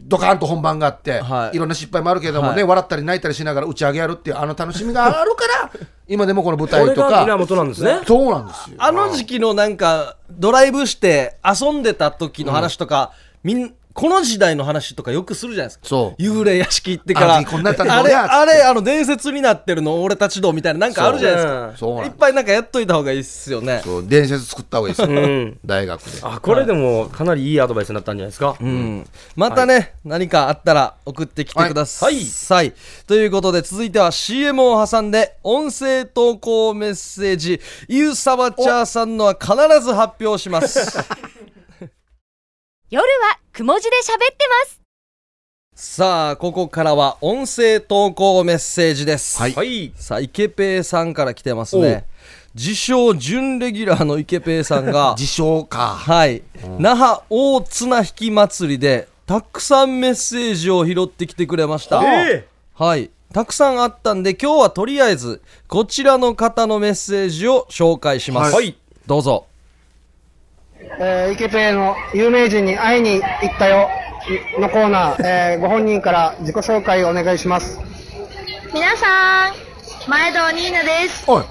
[0.02, 1.56] ドカーンと本番があって、はい。
[1.56, 2.64] い、ろんな失敗もあるけどもね、はい。
[2.64, 5.72] 笑ったり泣いたりしながら打ち上げやるっていうあの楽しみがあるから
[6.08, 8.02] 今でもこの舞こ台とかれが源なんですね。
[8.06, 8.32] そう。
[8.32, 8.76] なんですよ。
[8.80, 13.12] あの時期のなんかドライブして遊んでた時の話とか、
[13.44, 15.88] みんこの時代の話とかよくするじゃないですか。
[15.88, 16.22] そう。
[16.22, 17.36] 幽霊屋敷行ってから。
[17.36, 21.74] あれあれあの伝説になってるの俺たち道みたいななんかあるじゃないですか。
[21.78, 23.82] そうなんいっぱいなんかやっといた方がいいっすよね。
[23.84, 24.08] そう。
[24.08, 25.60] 伝説作った方がいいですよ、うん。
[25.66, 26.20] 大学で。
[26.22, 32.14] あこれでもかなりいいアドバイスになったんじゃないですか、うん、またね、何かあったら送ってきてください。
[32.50, 32.74] はい、
[33.08, 37.60] ということで続いては CM を挟んで音声投稿メッセージ。
[37.88, 41.00] ゆうさばちゃーさんのは必ず発表します。
[42.92, 44.82] 夜はくも字で喋ってます。
[45.76, 49.40] さあここからは音声投稿メッセージです。
[49.40, 52.08] はいはいさあイケペイさんから来てますね。
[52.56, 56.42] 自称準レギュラーのイケペイさんが 自称かはい、
[56.80, 62.02] 那覇大綱引き祭りでたくさんメッセージを拾ってきてくれました。
[62.04, 63.12] えはい。
[63.32, 68.56] たくさんあったんで、今日はとりあえず、こちらの方のメッセージを紹介します。
[68.56, 68.76] はい
[69.06, 69.46] どうぞ。
[71.00, 73.24] えーイケペイの有名人に会いに行っ
[73.58, 73.90] たよ
[74.60, 77.80] のコーナー、えーご本人から自己紹介をお願いします。
[78.74, 79.54] 皆さん、
[80.08, 81.26] 前堂ニーナです。
[81.28, 81.44] おい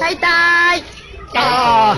[0.00, 0.84] はいたーい。
[1.36, 1.96] あ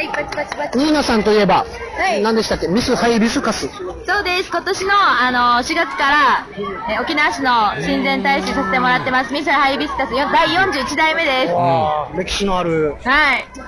[0.00, 0.78] はい、パチパチパチ。
[0.78, 1.66] ニーナさんといえば、
[1.98, 2.68] はい何でしたっけ？
[2.68, 3.68] ミスハイビスカス。
[3.68, 4.50] そうです。
[4.50, 6.46] 今年の、あの、4月から、
[6.88, 9.32] えー沖縄市の親善大使させてもらってます。
[9.32, 11.52] ミスハイビスカスよ第41代目です。
[11.52, 12.96] は歴史のある。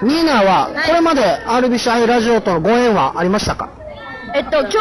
[0.03, 0.05] い。
[0.07, 3.69] ニーナははい、これまで RBC ラジオとのご縁はありましたか？
[4.35, 4.77] えっと、今日、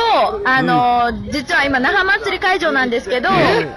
[0.45, 3.29] あの実は今、那覇祭り会場なんですけど、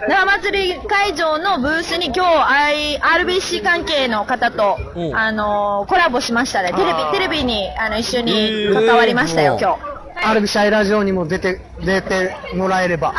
[0.09, 6.73] 那覇祭り会場のブースに今日、I- RBC 関係の方とう、んあのコラボしましたね。
[6.73, 10.39] テレビテレビに、あの、一緒に関わりましたよ、今日。
[10.39, 13.13] ?RBC ラジオにも出て、出てもらえれば、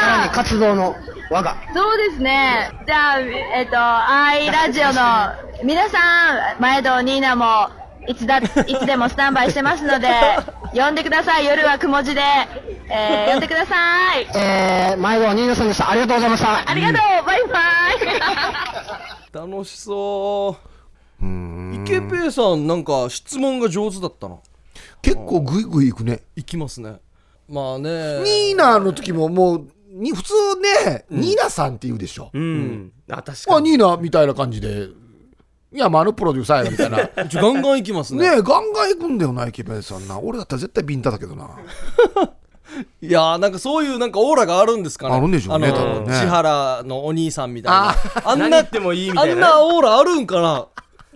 [0.00, 0.94] さらに活動の
[1.30, 1.56] 輪が。
[1.74, 2.70] そうですね。
[2.86, 4.92] じゃあ、えっと、アイラジオの
[5.64, 5.98] 皆さ
[6.58, 7.70] ん、前戸ニーナも、
[8.08, 8.42] いつだ、い
[8.80, 10.08] つでもスタンバイしてますので、
[10.74, 11.46] 呼んでください。
[11.46, 12.20] 夜はくも字で、
[12.88, 14.26] えー、呼んでください。
[14.34, 15.90] えー、前田ニーナさんでした。
[15.90, 16.70] ありがとうございました。
[16.70, 17.58] ありがとう、バイバ
[19.40, 19.50] イ。
[19.50, 20.56] 楽しそ
[21.20, 21.24] う。
[21.74, 24.36] イケペイさん、なんか質問が上手だったな。
[25.00, 26.96] 結構グイグイいくねいきますね。
[27.48, 28.20] まあね。
[28.22, 30.32] ニーナの時ももうに普通
[30.86, 34.88] ね、ニーナさんって言うでしょ、うん、あ確かにあニーナみたいな感じで
[35.74, 36.98] いやまああのプロデューサーやみたいな。
[36.98, 38.26] ねちょガンガンいきますね。
[38.26, 40.18] えガンガン行くんだよなイケペイさんな。
[40.18, 41.50] 俺だったら絶対ビンタだけどな。
[43.02, 45.14] いやーなんかそういうなんかオーラがあるんですかね。
[45.14, 46.12] あるんでしょうねあの多分ね。
[46.12, 47.90] 千原のお兄さんみたいな。
[47.90, 49.32] ああんなってもいいみたいな。
[49.32, 50.66] あんなオーラあるんかな。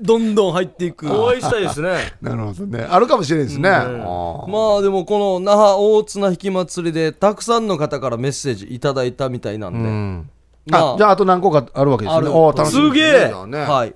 [0.00, 1.10] どんどん入っていく。
[1.10, 2.12] お会いしたいですね。
[2.20, 2.86] なるほどね。
[2.88, 4.50] あるかもしれないですね、あー。
[4.50, 10.30] まあでもこの那覇大綱引き祭りでたくさんの方からメッセージいただいたみたいなんで、うん。
[10.66, 10.94] まあ。
[10.94, 12.18] あじゃああと何個かあるわけですね。
[12.18, 12.30] ある。
[12.30, 13.46] おー楽しみですねすげえ。
[13.46, 13.58] ね。
[13.60, 13.94] はい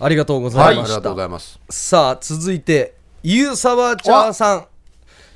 [0.00, 1.58] ありがとうござはいいあました、りがとうございます。
[1.70, 4.66] さあ続いてゆうさばちゃーさん。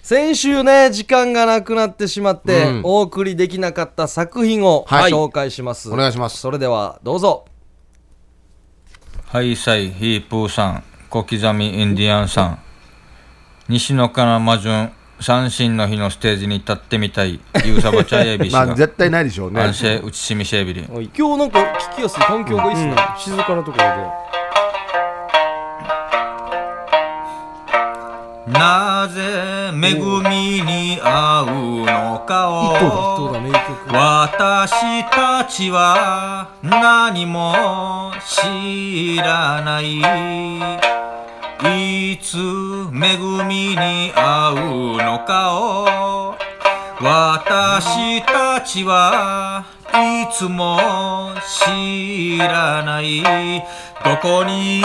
[0.03, 2.81] 先週ね時間がなくなってしまって、うん。
[2.85, 5.13] お送りできなかった作品をはい。
[5.13, 6.39] 紹介します、お願いします。
[6.39, 7.45] それではどうぞ。
[9.27, 12.59] ハイサイヒープーさん、小刻みインディアンさん、
[13.69, 19.63] 西野カナマジュン、三振の日のステージに立ってみたい、ユーサバチャイエビ氏が、まあ絶対ないでしょうね。
[19.63, 20.83] 安静打ちしみシェビリ。
[20.83, 21.61] 今日なんか
[21.93, 22.23] 聞きやすい。
[22.25, 24.42] 環境がいいっすね、静かなところで
[28.53, 32.75] なぜ恵みに会うのかを
[33.89, 40.01] 私たちは何も知らない。
[41.65, 46.35] いつ恵みに会うのかを
[47.01, 49.65] 私たちは
[49.95, 51.33] いつも
[51.67, 53.23] 知らない
[54.05, 54.81] どこに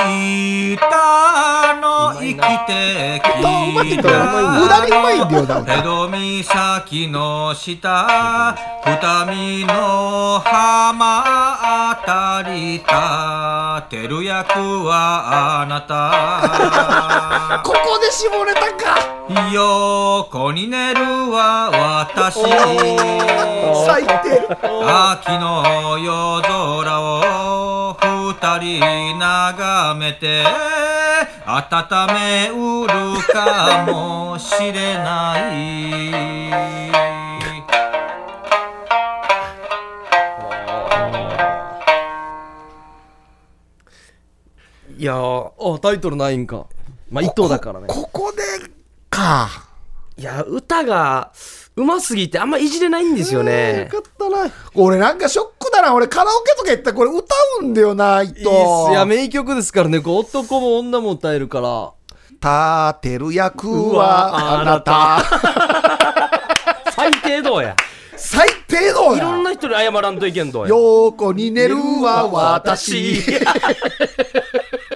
[0.74, 2.14] いたの？
[2.20, 2.36] 生き
[2.66, 8.56] てきだよ無駄にうまいんだよなんか江戸岬の下
[8.86, 11.24] 二見の浜
[11.92, 12.86] あたり立
[13.90, 17.62] てる役はあなた。
[17.64, 19.17] ここで絞れたか
[19.52, 21.02] 横に寝る
[21.32, 21.70] は
[22.08, 22.36] 私。
[23.86, 24.48] 最低
[24.86, 30.46] 秋の夜空を二人眺めて
[31.46, 32.94] 温めうる
[33.34, 35.68] かもしれない。
[44.98, 46.66] いやーあタイトルないんか。
[47.12, 47.88] まあ一等だからね。
[47.88, 48.47] ここで
[49.18, 49.50] か。
[50.18, 51.32] いや歌が
[51.76, 53.90] うますぎてあんまいじれないんですよね。
[53.92, 54.52] よかったな。
[54.76, 55.94] 俺なんかショックだな。
[55.94, 57.26] 俺カラオケとか行ったらこれ歌
[57.62, 58.50] うんだよな伊藤す
[58.92, 60.00] いや名曲ですからね。
[60.00, 61.92] こう男も女も歌えるから。
[62.40, 65.24] 立てる役はあなた。
[66.94, 67.76] 最低どうや。
[68.16, 73.22] 最低だいろんよな人に謝らんといけんどうや横に寝るは私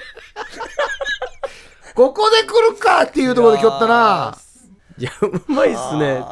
[1.95, 4.37] ここで来るかっていうところで来よったな。
[4.97, 6.23] いやうまいっすね。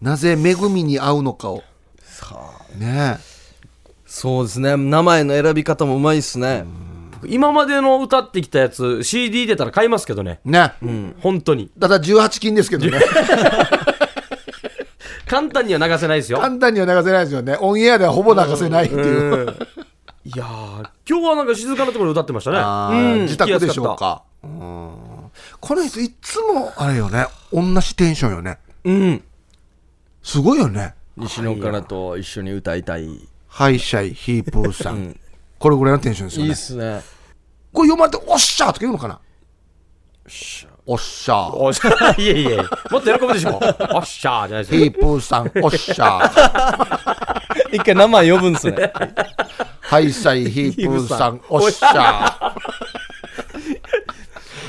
[0.00, 1.62] なぜ恵みに合うのかを。
[2.78, 3.18] ね
[4.06, 4.76] そうですね。
[4.76, 6.64] 名前の選び方もうまいっすね。
[7.26, 10.40] 今までの歌ってきたやつ CD 出たら買いますけどね。
[10.46, 10.72] えね
[11.20, 11.70] 本当に。
[11.80, 13.00] ただ18金ですけどね。
[15.26, 16.38] 簡単には流せないですよ。
[16.38, 17.56] 簡単には流せないですよね。
[17.60, 19.56] オンエアではほぼ流せないっていう
[20.26, 22.56] いやー今日はなんか静かなところで歌ってましたね。
[22.58, 24.22] あー自宅でしょうか。
[24.42, 24.94] うん
[25.60, 27.26] この人いつもあれよね。
[27.52, 28.58] 同じテンションよね。
[28.84, 29.24] うん。
[30.22, 30.94] すごいよね。
[31.16, 33.28] 西野からと一緒に歌いたい。
[33.48, 35.18] ハイシャイヒープーさん、
[35.58, 37.02] これぐらいのテンションですよいいねっすね。
[37.72, 39.20] これ読まれて「おっしゃー」とか言うのかな？
[40.86, 41.56] おっしゃー。
[41.56, 42.56] おっしゃいえいえ。
[42.90, 43.58] もっと喜ぶでしょ。
[43.94, 44.80] おっしゃーじゃないですよ。
[44.80, 47.44] ヒープーさんおっしゃー。
[47.76, 48.92] 一回名前呼ぶんすね
[49.84, 51.40] ハイシャイヒープ ーさん。
[51.48, 52.54] おっしゃ。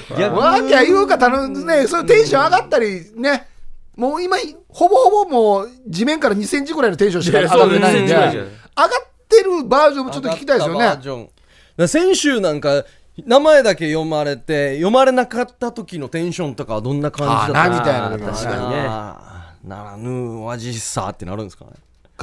[0.09, 3.47] ーわーきゃ言うか頼んでねそういうテンション上がったりね。
[3.95, 4.38] もう今
[4.68, 8.89] ほぼほぼもう地面から2センチぐらいのテンションしか上がってないんでいやそう2センチぐらいじ上ゃがっ
[9.30, 10.70] てるバージョンもちょっと聞きたいです
[11.07, 11.30] よ
[11.78, 11.88] ね。
[11.88, 12.84] 先週なんか
[13.26, 18.84] 名前だけ読まれて読まれなかった時のテンションとかはどんな感じだったあーなみたいな確かにね。
[18.84, 21.72] ならぬわじさってなるんですかね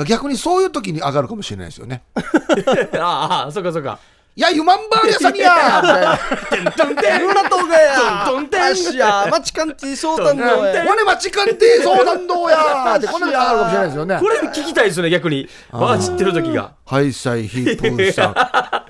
[0.06, 2.02] 逆にそういう時に上がるかもしれないですよね。
[2.98, 3.98] ああそうかそうか。
[4.34, 7.18] いやユマンバー屋さんやみたいな。
[7.18, 13.20] ルナトがやトントンテンあっしゃマチカンティソータンのや我マチカンティ相談どうやってこん。
[13.20, 15.46] なの上がるかもしれないですよねこれ聞きたいですよね逆に。
[15.70, 16.72] わあ知ってる時が。
[16.86, 18.28] ハイサイヒープーさ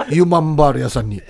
[0.08, 1.20] んユマンバール屋さんに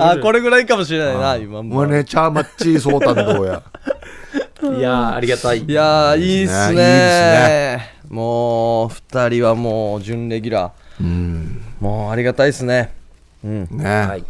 [0.00, 3.62] あこれぐらいかもしれないな今ももうねチャーマッチー相談どうや
[4.60, 5.64] いやーありがたい。
[5.64, 6.70] いやーいいっすね。
[6.70, 11.04] いいですもう二人はもう準レギュラー。
[11.04, 11.62] うん。
[11.80, 12.92] もうありがたいですね。
[13.44, 13.68] うん。
[13.70, 14.24] ね、はい。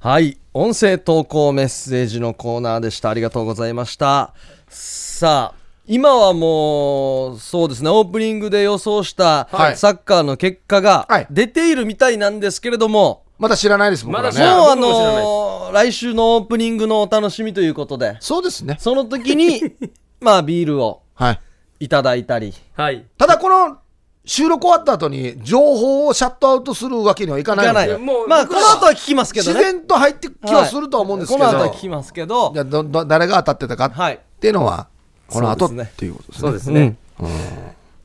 [0.00, 0.38] はい。
[0.54, 3.10] 音声投稿メッセージのコーナーでした。
[3.10, 4.32] ありがとうございました。
[4.68, 7.90] さあ今はもうそうですね。
[7.90, 9.76] オープニングで予想したはい。
[9.76, 11.26] サッカーの結果がはい。
[11.30, 14.32] 出ているみたいなんですけれども、まだ知らないですもんね。
[14.32, 14.56] 知らない。
[14.56, 18.16] もうあのー来週のオープニングのお楽しみということで。
[18.20, 18.76] そうですね。
[18.80, 19.60] その時に
[20.20, 21.40] まあビールをはい。
[21.80, 22.54] いただいたり。
[22.74, 23.04] はい。
[23.18, 23.76] ただこの
[24.24, 27.88] 収録終わった後に情報をシャットアウトするわけにはいかいかないない。
[27.88, 32.50] のでもうまあこの後は聞きますけど自ね然と入ってきはするとは思うんですけど、この後は聞きますけど。
[32.52, 34.14] じゃあどど誰が当たってたかはい。
[34.14, 34.88] っていうのは
[35.28, 35.90] この後そうですね。
[35.92, 36.40] っていうことですね。
[36.40, 36.96] そうですね、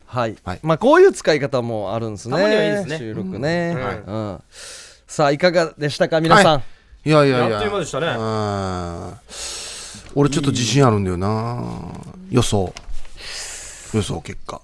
[0.06, 0.60] はい、はい。
[0.64, 2.36] まあこういう使い方もあるんですね。
[2.36, 2.98] たまにはいいですね。
[2.98, 3.84] 収録ね、うん。
[3.84, 4.44] はいうん
[5.14, 6.64] さあいかがでしたか皆さん、
[7.06, 7.12] い。
[7.12, 7.58] やいやいや。
[7.58, 8.08] あっという間でしたね。
[8.08, 9.14] うん。
[10.16, 11.64] 俺ちょっと自信あるんだよな。
[12.32, 12.74] 予想。
[13.94, 14.60] 予想結果。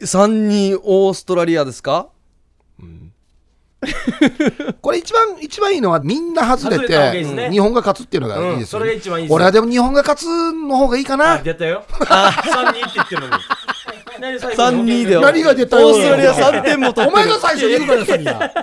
[0.00, 2.06] 3人オーストラリアですか？
[4.80, 9.30] これ一番一番いいのはみんな外れて日本が勝つっていうのがいいですよ、うんそれが一番いいです。
[9.30, 11.32] よ俺はでも日本が勝つの方がいいかな。
[11.32, 11.82] あ出たよ。
[11.88, 13.32] 3人って言ってるのに。
[14.20, 15.88] 何最後3人で何が出たよ。
[15.88, 17.08] オーストラリア3点も取ってる。
[17.08, 18.62] お前が最初に言うからさ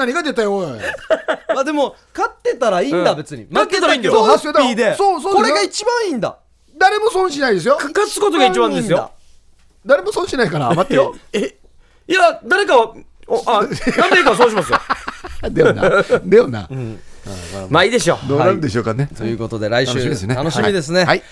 [0.00, 0.66] 何が出たよおい。
[1.54, 3.16] まあでも勝ってたらいいんだ、うん。
[3.18, 3.46] 別に。
[3.50, 4.22] 勝ってたらいいんだよ。
[4.22, 4.94] ハッピーで。
[4.96, 6.36] そうそうこれが一番いいんだ。
[6.78, 7.76] 誰も損しないですよ。
[7.76, 9.10] 勝つことが一番ですよ。
[9.84, 11.14] 誰も損しないから待ってよ。
[11.32, 11.54] え
[12.08, 12.94] いや誰かは
[13.26, 13.62] おあ
[13.98, 14.80] 何名かはそうしますよ。
[15.50, 16.68] だよなだよな、
[17.70, 18.28] まあいいでしょう。
[18.28, 20.34] どうなるんでしょうかね、ということで来週楽しみですね。
[20.34, 21.22] 楽しみですね、はい。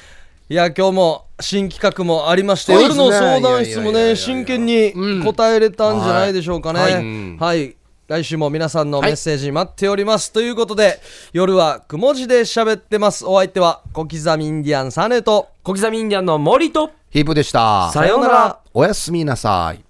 [0.48, 0.54] い。
[0.54, 3.04] や今日も新企画もありまして、そうですね。
[3.04, 7.64] 夜の相談室もねいやいやいやいや真剣に答えれたんじゃないでしょうかね、ははい。
[7.66, 7.76] い、
[8.08, 10.98] 来週も皆さんのメッセージ待っております、ということで
[11.34, 13.26] 夜はくも字で喋ってます。
[13.26, 17.90] お相手は小刻みインディアンサネと小刻みインディアンの森とヒープでした。
[17.92, 18.60] さようなら。
[18.72, 19.87] おやすみなさい